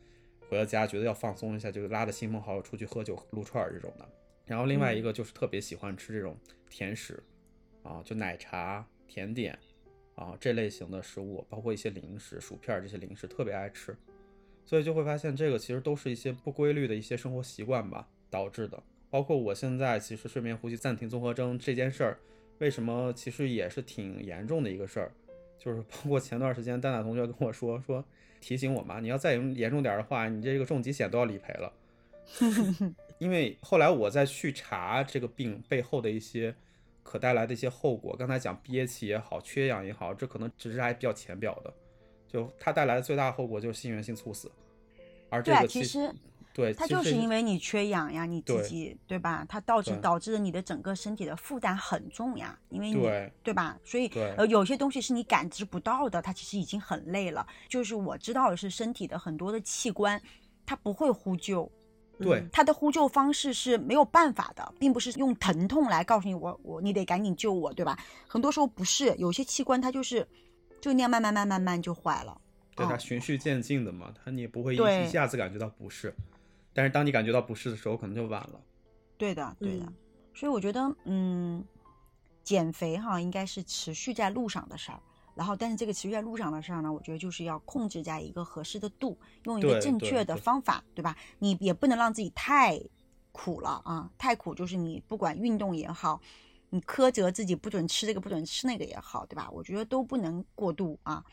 [0.47, 4.07] 回到家觉得要放松一下，就拉着亲朋好友出去喝酒撸串儿这种的。
[4.45, 6.37] 然后另外一个就是特别喜欢吃这种
[6.69, 7.23] 甜食，
[7.81, 9.57] 啊，就奶茶、甜点
[10.13, 13.97] 啊这类型的食物，包括一些零食、薯片儿这些零食特别爱吃，
[14.65, 18.83] 所以就会发现这个其实都是一些不规律的一些生活习惯吧导致的。
[19.09, 22.17] 包括我现在其实睡眠呼吸暂停综合征这件事儿，
[22.59, 25.11] 为什么其实也是挺严重的一个事儿，
[25.57, 28.03] 就是包括前段时间丹娜同学跟我说说
[28.41, 31.73] 提醒我嘛，你要再严重点儿的话，你这个重疾险都要理赔了。
[33.19, 36.53] 因为后来我再去查这个病背后的一些
[37.01, 41.73] 可带来的一些后果，刚才讲憋气也好，缺氧也好，这可能只是还比较浅表的，
[42.27, 44.51] 就它带来的最大后果就是心源性猝死，
[45.29, 46.13] 而这个其实
[46.57, 49.45] 对，它就是因为你缺氧呀，你自己对吧？
[49.47, 53.07] 它导致导致了你的整个身体的负担很重呀，因为你
[53.43, 53.77] 对吧？
[53.83, 57.45] 所以呃，有些东西是你感知不到的，它其实已经很累了。
[57.69, 60.19] 就是我知道的是，身体的很多的器官，
[60.65, 61.71] 它不会呼救，
[62.17, 67.95] 对嗯它的呼救方式是没有办法的，并不是用疼痛来告诉你我我你得赶紧救我，对吧？
[68.27, 70.27] 很多时候不是，有些器官它就是
[70.81, 72.35] 就那样慢慢慢慢慢就坏了。
[72.75, 76.11] 对它哦循序渐进的嘛，它你也不会一下子感觉到不适，
[76.77, 78.61] 但是当你感觉到不适的时候，可能就晚了。
[79.17, 79.85] 对的，对的。
[79.85, 79.93] 嗯
[80.35, 81.65] 所以我觉得，嗯，
[82.43, 85.01] 减肥哈应该是持续在路上的事儿。
[85.33, 91.17] 然后，但是这个持续在路上的事儿呢，我觉得就是要控制在一个合适的度，用一个正确的对方法，对吧？
[91.39, 92.79] 你也不能让自己太
[93.31, 96.21] 苦了啊，太苦就是你不管运动也好，
[96.69, 99.49] 你苛责自己不准吃这个不准吃那个也好，对吧？
[99.51, 101.25] 我觉得都不能过度啊。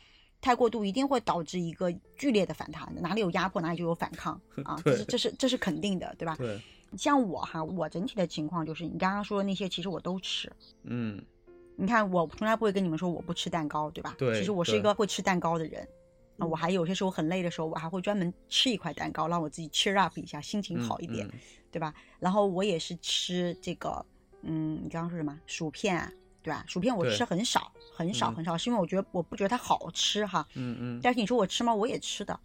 [0.44, 6.36] 太过度一定会导致一个剧烈的反弹的，哪里有压迫哪里就有反抗 啊，这是这是这是肯定的，对吧？
[6.36, 6.60] 对，
[6.98, 10.52] 像我哈，我整体的情况就是你刚刚说的那些，其实我都吃。
[10.82, 11.18] 嗯，
[11.76, 14.14] 你看，我从来不会跟你们说我不吃蛋糕，对吧？
[14.18, 15.88] 对其实我是一个会吃蛋糕的人。
[16.36, 21.32] 我还有些时候很累的时候，我还会专门吃一块蛋糕，让我自己 cheer up 一下，心情好一点，嗯
[21.70, 21.94] 对吧？
[22.20, 24.04] 然后我也是吃这个，
[24.42, 25.40] 嗯，你刚刚说什么？
[25.46, 26.12] 薯片啊，
[26.44, 26.62] 对吧？
[26.68, 30.46] 薯片我吃很少，很少，嗯很少，是因为我觉得我不觉得它好吃哈。
[30.54, 31.74] 嗯嗯但是你说我吃吗？
[31.74, 32.38] 我也吃的，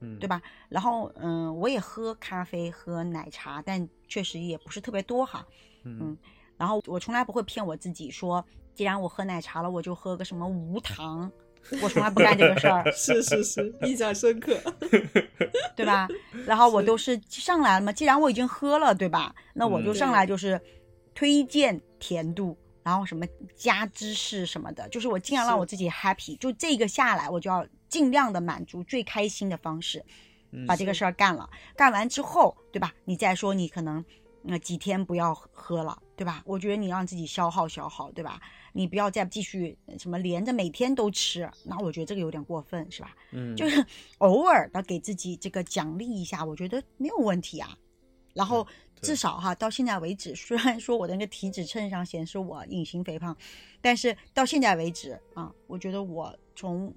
[0.00, 0.42] 嗯，对吧？
[0.68, 5.44] 然后嗯，我也喝咖啡、喝奶茶，但确实也不是特别多哈。
[5.84, 6.16] 嗯
[6.58, 11.30] 然后我从来不会骗我自己说，既然我喝奶茶了，我就喝个什么无糖，
[11.82, 14.58] 我从来不干这个事儿， 是是是，印象深刻。
[15.76, 16.08] 对吧？
[16.46, 19.34] 然后我都是上来了嘛，既然我已经喝了，对吧？
[19.54, 20.58] 那我就嗯上来就是
[21.14, 29.98] 推荐甜度，然后什么加芝士什么的，就是我尽量让我自己 happy，就这个下来，我就要尽量的满足最开心的方式。
[30.52, 32.94] 嗯把这个事儿干了，干完之后，对吧？
[33.04, 34.02] 你再说你可能
[34.42, 36.40] 那、几天不要喝了，对吧？
[36.46, 38.40] 我觉得你让自己消耗消耗，对吧？
[38.72, 43.16] 你不要再继续呃什么连着每天都吃，那我觉得这个有点过分，是吧？
[43.32, 43.84] 嗯就是
[44.18, 47.76] 偶尔的给自己这个奖励一下，我觉得没有问题啊。
[48.32, 48.70] 然后对
[49.02, 53.36] 至少哈，到现在为止，虽然说我的那个体脂秤上显示我隐形肥胖，
[53.80, 56.94] 但是到现在为止啊，我觉得我从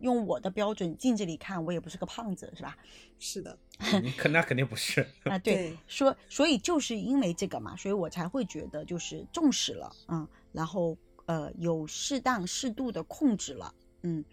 [0.00, 2.76] 用我的标准镜子里看，我也不是个胖子，是吧？
[3.18, 3.56] 是的，
[4.02, 13.72] 你肯那肯定不是，啊， 对，说所以就是因为这个嘛，所以我才会觉得就是重视了，嗯，然后呃有适当适度的控制了，
[14.02, 14.24] 嗯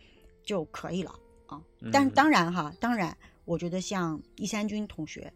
[0.43, 1.13] 就可以了
[1.47, 1.61] 啊。
[1.91, 5.31] 但嗯当然哈，当然我觉得像一三军同学，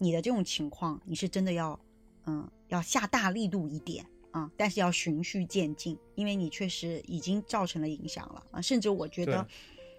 [0.00, 1.78] 你的这种情况，你是真的要
[2.26, 4.04] 嗯要下大力度一点。
[4.32, 9.44] 啊，但是要循序渐进，因为你确实已经造成了影响了啊，甚至我觉得，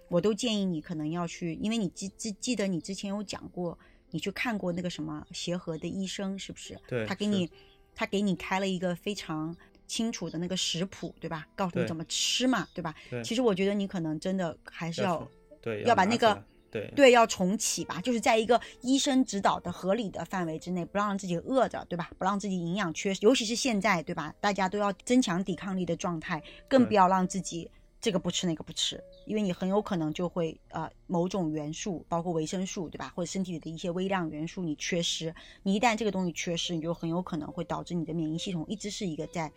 [0.08, 3.78] 我都建议你可能要去，因为你记记记得你之前有讲过，
[4.10, 6.80] 你去看过那个什么协和的医生是不是？
[6.88, 7.52] 对他给你
[7.94, 9.54] 他给你开了一个非常
[9.86, 11.46] 清楚的那个食谱，对吧？
[11.54, 12.96] 告诉你怎么吃嘛，对吧？
[13.10, 15.32] 对其实我觉得你可能真的还是要要
[15.62, 16.42] 对要把那个
[16.72, 22.10] 对对，要重启吧，就是在一个医生指导的合理的范围之内，不让自己饿着，对吧？
[22.18, 24.34] 不让自己营养缺失，尤其是现在，对吧？
[24.40, 27.70] 大家都要增强抵抗力的状态，更不要让自己
[28.00, 33.12] 这个不吃那个不吃，因为你很有可能就会呃某种元素，包括维生素，对吧？
[33.16, 39.52] 或者身体里的一些微量元素你缺失，你一旦这个东西缺失，你就很有可能会导致你的免疫系统一直是一个在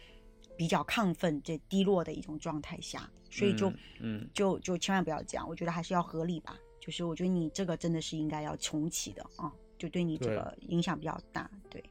[0.57, 3.71] 比较亢奋、这低落的一种状态下，所以就。
[3.71, 6.57] 嗯嗯就就千万不要这样，我觉得还是要合理吧。
[6.85, 11.51] 就是我觉得你这个真的是应该要重启的啊，就对你这个影响比较大。
[11.71, 11.83] 对，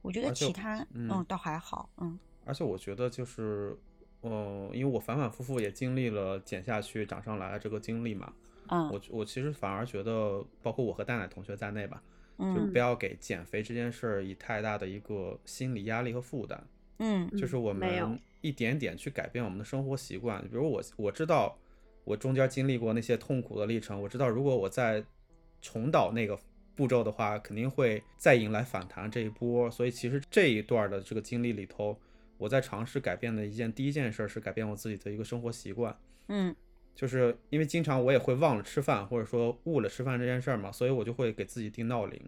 [0.00, 3.76] 我觉得其他嗯嗯倒还好，嗯而且我觉得就是，
[4.22, 8.32] 呃，因为我反反复复也经历了减下去、长上来这个经历嘛，
[8.68, 12.02] 嗯我我其实反而觉得，包括我和蛋奶同学在内吧，
[12.38, 16.66] 就嗯不要给减肥这件事儿以太大的一个心理压力和负担。
[17.00, 20.40] 嗯就是我们一点点去改变我们的生活习惯。
[20.48, 21.58] 比如我我知道
[22.04, 25.04] 我中间经历过那些痛苦的历程，我知道如果我再
[25.60, 26.38] 重蹈那个
[26.74, 29.70] 步骤的话，肯定会再迎来反弹这一波。
[29.70, 31.98] 所以其实这一段的这个经历里头，
[32.38, 35.96] 我在尝试改变的一件第一件事是改变我自己的一个生活习惯。
[36.28, 36.54] 嗯
[36.94, 42.20] 就是因为经常我也会忘了吃饭，或者说误了吃饭这件事儿嘛，所以我就会给自己定闹铃，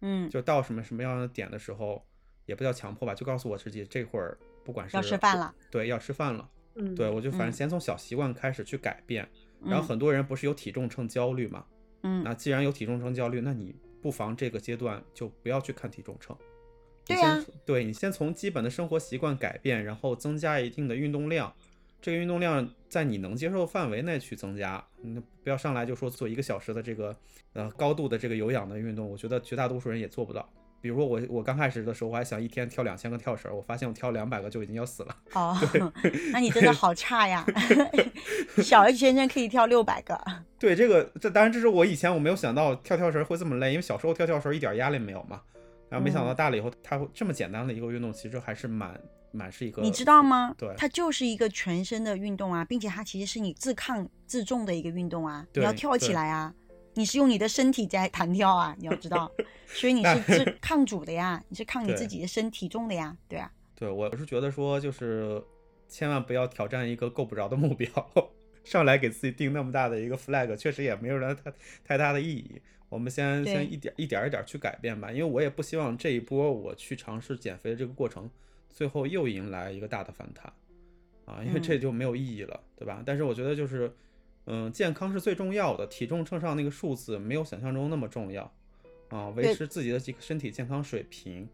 [0.00, 2.04] 嗯，就到什么什么样的点的时候，
[2.44, 6.50] 也不叫强迫吧，就告诉我自己这会儿不管是要吃饭了，对，要吃饭了。
[6.80, 9.28] 嗯，对，我就反正嗯先从小习惯开始去改变。
[9.62, 11.64] 然后嗯很多人不是有体重秤焦虑嘛？
[12.02, 16.36] 嗯那既然有体重秤焦虑，那你不妨这个阶段就不要去看体重秤。
[17.06, 21.52] 你先对你先从基本的生活习惯改变，然后增加一定的运动量。
[22.00, 27.14] 这个运动量在你能接受范围内去增加，你不要上来就说做一个小时的这个
[27.52, 30.48] 呃高度的这个有氧的运动，我觉得绝大多数人也做不到。
[30.80, 35.16] 比如说我我刚开始的时候，我还想一天跳两千个跳绳儿，我发现我跳两百个就已经要死了。
[35.34, 35.56] 哦，
[36.32, 37.44] 那你真的好差呀！
[38.62, 40.18] 小 H 先生可以跳六百个，
[40.58, 45.40] 对这个，这当然这是我以前我没有想到跳跳绳会这么累，因为小时候跳跳绳一点压力没有嘛。
[45.88, 48.98] 然后没想到嗯大了以后，它会这么简单的一个运动，其实还是蛮
[49.32, 50.54] 蛮是一个，你知道吗？
[50.56, 56.54] 对它就是一个全身的运动啊，并且它其实是你自抗自重的一个运动啊，你要跳起来啊，
[56.94, 59.30] 你是用你的身体在弹跳啊， 你要知道，
[59.66, 65.42] 所以你是是 抗阻的呀，你是抗你自己的身体重的呀，对啊，对我是觉得说就是
[65.88, 67.88] 千万不要挑战一个够不着的目标，
[68.64, 71.52] 上来给自己定那么大的一个 flag，确实也没有什么太
[71.84, 72.60] 太大的意义。
[72.88, 78.28] 我们先先一点一点一点去改变吧，因为我也不希望这一波我去尝试减肥的这个过程，
[78.68, 80.52] 最后又迎来一个大的反弹
[81.24, 81.80] 啊，因为这嗯。
[81.80, 83.00] 就没有意义了，对吧？
[83.06, 83.94] 但是我觉得就是，
[84.46, 88.52] 嗯，健康是最重要的，体重秤上那个数字没有想象中那么重要
[89.08, 91.48] 啊，维持自己的这个身体健康水平。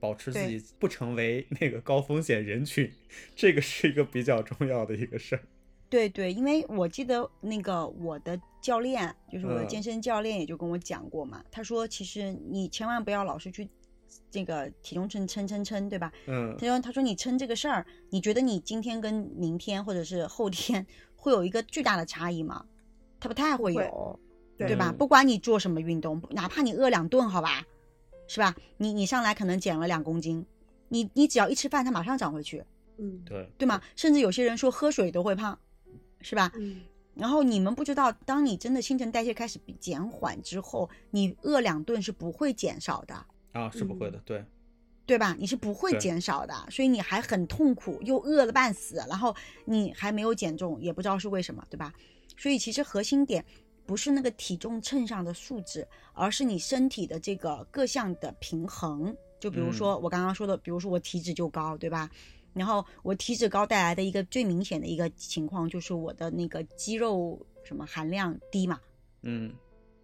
[0.00, 2.90] 保持自己不成为那个高风险人群，
[3.36, 5.42] 这个是一个比较重要的一个事儿。
[5.88, 13.68] 对对，因为我记得那个我的教练，就是我的嗯健身教练，也就跟我讲过嘛，他说其实你千万不要老是去
[14.30, 16.12] 这个体重秤称称称，对吧？
[16.26, 20.86] 嗯他说：“他说你称这个事儿，你觉得你今天跟明天或者是后天
[21.16, 22.64] 会有一个巨大的差异吗？
[23.20, 24.18] 他不太会有，
[24.58, 24.90] 对对吧？
[24.90, 27.64] 嗯不管你做什么运动，哪怕你饿两顿，好吧，
[28.26, 28.54] 是吧？
[28.78, 30.44] 你你上来可能减了两公斤，
[30.88, 32.64] 你你只要一吃饭，它马上长回去，
[32.98, 33.80] 嗯对对吗？
[33.94, 35.58] 甚至有些人说喝水都会胖，
[36.20, 36.50] 是吧？
[36.56, 36.80] 嗯
[37.14, 43.14] 然后你们不知道，当你真的新陈代谢开始减缓之后，你饿两顿是不会减少的。”
[43.52, 44.44] 啊，是不会的，对
[45.04, 45.36] 对吧？
[45.38, 49.34] 你是不会减少的，所以你还很痛苦，又饿了半死，然后
[49.64, 51.92] 你还没有减重，也不知道是为什么，对吧？
[52.36, 53.44] 所以其实核心点
[53.84, 59.14] 不是那个体重秤上的数字，而是你身体的这个各项的平衡。
[59.40, 62.08] 就比如说我刚刚说的，比如说我体脂就高，对吧？
[62.54, 68.78] 然后我体脂高带来的一个最明显的一个情况就是我的那个肌肉什么含量低嘛，
[69.22, 69.52] 嗯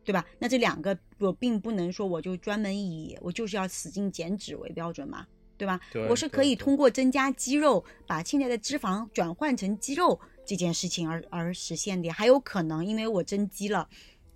[0.09, 0.25] 对吧？
[0.39, 5.27] 那这两个我并不能说我就专门以我就是要使劲减脂为标准嘛，
[5.59, 5.79] 对吧？
[5.93, 13.87] 对我是可以通过增加肌肉，把现在的脂肪转换成肌肉这件事情而而实现的，还有可能因为我增肌了，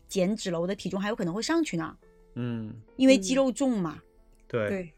[0.08, 1.96] 减脂了，我的体重还有可能会上去呢，
[2.34, 3.98] 嗯，因为肌嗯肉重嘛，
[4.46, 4.92] 对对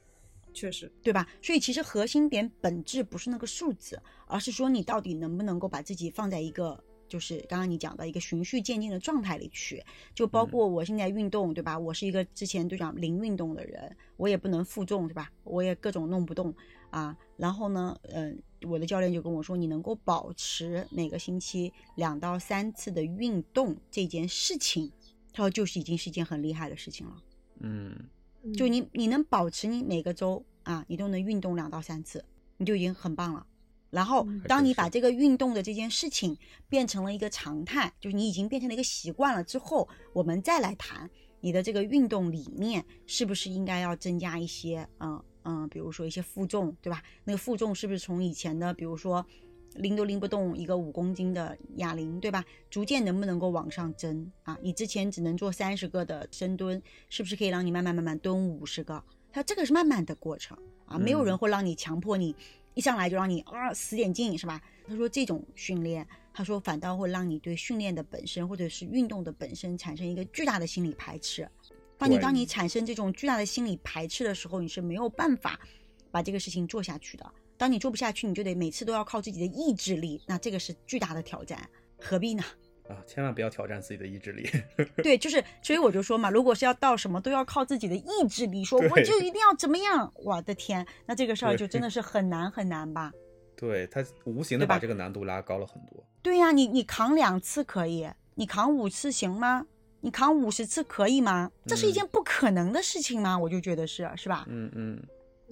[0.53, 1.25] 确实，对吧？
[1.41, 9.83] 所以其实核心点本质不是那个数字，而是说你到底能不能够把自己放在一个，就是刚刚你讲到一个循序渐进的状态里去。
[10.15, 11.79] 就包括我现在运动，对吧？
[11.79, 15.31] 我是一个之前队长零运动的人，我也不能负重，对吧？
[15.45, 16.55] 我也各种弄不动
[16.91, 17.17] 啊。
[17.37, 24.91] 然后呢，嗯，我的教练就跟我说，你能够保持每个星期两到三次的运动这件事情，
[25.33, 27.17] 他说就是已经是一件很厉害的事情了。
[27.61, 27.97] 嗯
[28.55, 32.25] 就你你能保持你每个周啊，你都能运动两到三次，
[32.59, 33.47] 你就已经很棒了。
[33.95, 36.37] 然后嗯，当你把这个运动的这件事情
[36.69, 41.09] 变成了一个常态，就是你已经变成了一个习惯了之后，我们再来谈
[41.41, 47.03] 你的这个运动理念是不是应该要增加一些，嗯嗯，比如说一些负重，对吧？
[47.25, 49.25] 那个负重是不是从以前的，比如说
[49.75, 52.45] 拎都拎不动一个五公斤的哑铃，对吧？
[52.71, 54.59] 逐渐能不能够往上增啊？
[54.63, 59.05] 你之前只能做三十个的深蹲，是不是可以让你慢慢慢慢蹲五十个？
[59.31, 62.35] 它这个是慢慢的过程啊，没有人嗯会让你强迫你
[62.75, 64.61] 一上来就让你啊死点劲，是吧？
[64.87, 71.49] 他说这种训练，他说反倒会让你对训练的本身或者是运动的本身产生一个巨大的心理排斥。
[71.97, 75.59] 当你当你产生这种巨大的心理排斥的时候，你是没有办法
[76.11, 77.33] 把这个事情做下去的。
[77.57, 82.43] 当你做不下去，你就得每次都要靠自己的意志力，那这个是巨大的挑战，何必呢？
[82.89, 84.49] 啊，千万不要挑战自己的意志力。
[85.03, 93.13] 对，就是，所以我就说嘛，如果是要到什么都要靠自己的意志力，说我就一定要怎么样，我的天，那这个事儿就真的是很难很难吧？
[93.57, 96.05] 对他无形的把这个难度拉高了很多。
[96.23, 99.67] 对呀、你你扛两次可以，你扛五次行吗？
[100.01, 101.51] 你扛五十次可以吗？
[101.65, 103.39] 这是一嗯件不可能的事情吗？
[103.39, 104.45] 我就觉得是，是吧？
[104.49, 105.03] 嗯嗯，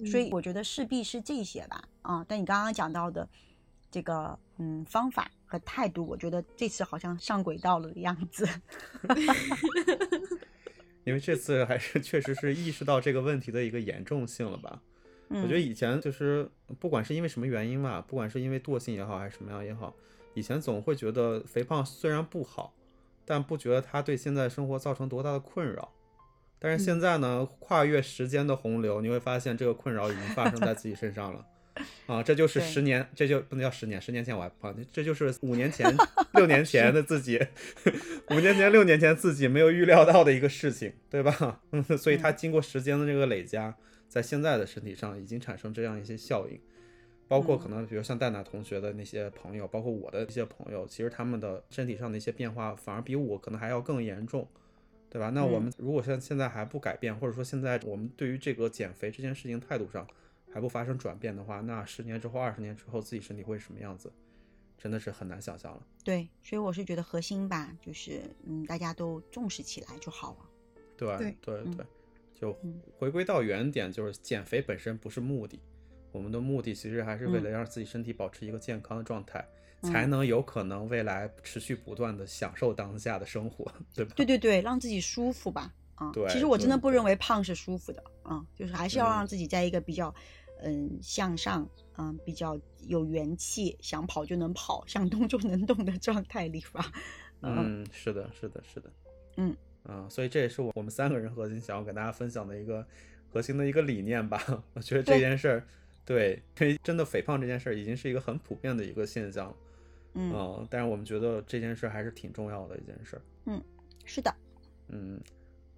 [0.05, 3.27] 所以我觉得势必是这些吧，啊，但你刚刚讲到的
[3.93, 8.49] 这个嗯方法和态度，我觉得这次好像上轨道了的样子。
[11.05, 14.81] 因为这次还是确实是意识到这个问题的一个严重性了吧。
[15.29, 19.93] 嗯，我觉得以前就是不管是因为什么原因吧，不管是因为惰性也好，还是什么样也好，
[20.33, 22.73] 以前总会觉得肥胖虽然不好，
[23.25, 25.93] 但不觉得它对现在生活造成多大的困扰。
[26.57, 31.45] 但是现在呢，跨越时间的洪流，你会发现这个困扰已经发生在自己身上了。
[32.05, 35.91] 啊，这就是十年，这就不能叫十年，十年前我还胖，这就是五年前、
[36.33, 37.39] 六年前的自己，
[38.29, 41.61] 五年前、六年前自己没有预料到的一个事情，对吧？
[41.71, 43.75] 嗯，所以它经过时间的这个累加，
[44.07, 46.59] 在现在的身体上已经产生这样一些效应，
[47.27, 54.47] 包括可能比如像戴娜同学的那些朋友，包括我的一些朋友，其实他们的身体上的一些变化反而比我可能还要更严重，
[55.09, 55.31] 对吧？
[55.31, 60.07] 那我们如果像现在还不改变，或者说现在我们对于这个减肥这件事情态度上
[60.53, 64.11] 还不发生转变的话，那十年之后、二十年之后自己身体会是什么样子，
[64.77, 65.81] 真的是很难想象了。
[66.03, 70.49] 对，所以我是觉得核心吧，就是嗯，大家都重视起来就好了。
[70.95, 71.85] 对对嗯对对，
[72.35, 75.59] 就嗯回归到原点，就是减肥本身不是目的，
[76.11, 79.43] 我们的目的其实还是为嗯了让自己身体保持一个健康的状态，
[79.81, 84.13] 嗯才能有可能未来持续不断的享受当下的生活，对吧？
[84.15, 85.73] 对对对，让自己舒服吧。
[85.95, 90.13] 啊，对其实我真的不认为胖是舒服的啊，就是还是要嗯让自己在一个比较
[90.63, 96.91] 嗯向上，嗯比较有元气，想跑就能跑，想动就能动的状态里吧。
[97.41, 98.89] 嗯嗯，是的，是的，是的，
[99.37, 102.85] 嗯啊，所以这也是我我们三个人核心想要给大家分享的一个
[103.29, 104.41] 核心的一个理念吧。
[104.73, 105.67] 我觉得这件事儿，
[106.05, 109.55] 对，因为真的肥胖这件事儿已经是一个很普遍的一个现象了，
[110.13, 113.61] 嗯，嗯，但是我们觉得这件事儿还是挺重要的一件事嗯。
[114.05, 114.33] 是的，
[114.89, 115.17] 嗯，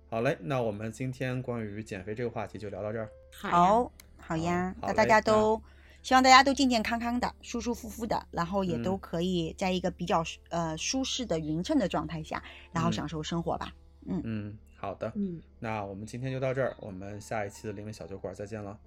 [0.09, 3.07] 好嘞，那我们今天关于减肥这个话题就聊到这儿。
[3.31, 5.61] 好呀，好，好呀，那大家都。
[6.05, 13.73] 希望大家都健健康康的、舒舒服服的，然后也都嗯可以在一个比较呃舒适的匀称的状态下，然后嗯享受生活吧。
[14.05, 18.77] 嗯嗯，好的，嗯，那我们今天就到这儿，我们下一期的灵魂小酒馆再见了。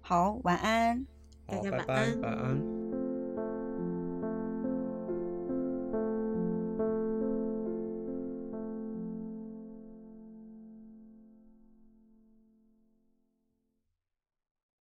[0.00, 1.06] 好，晚安。
[1.46, 2.85] 大家拜拜，晚安晚安。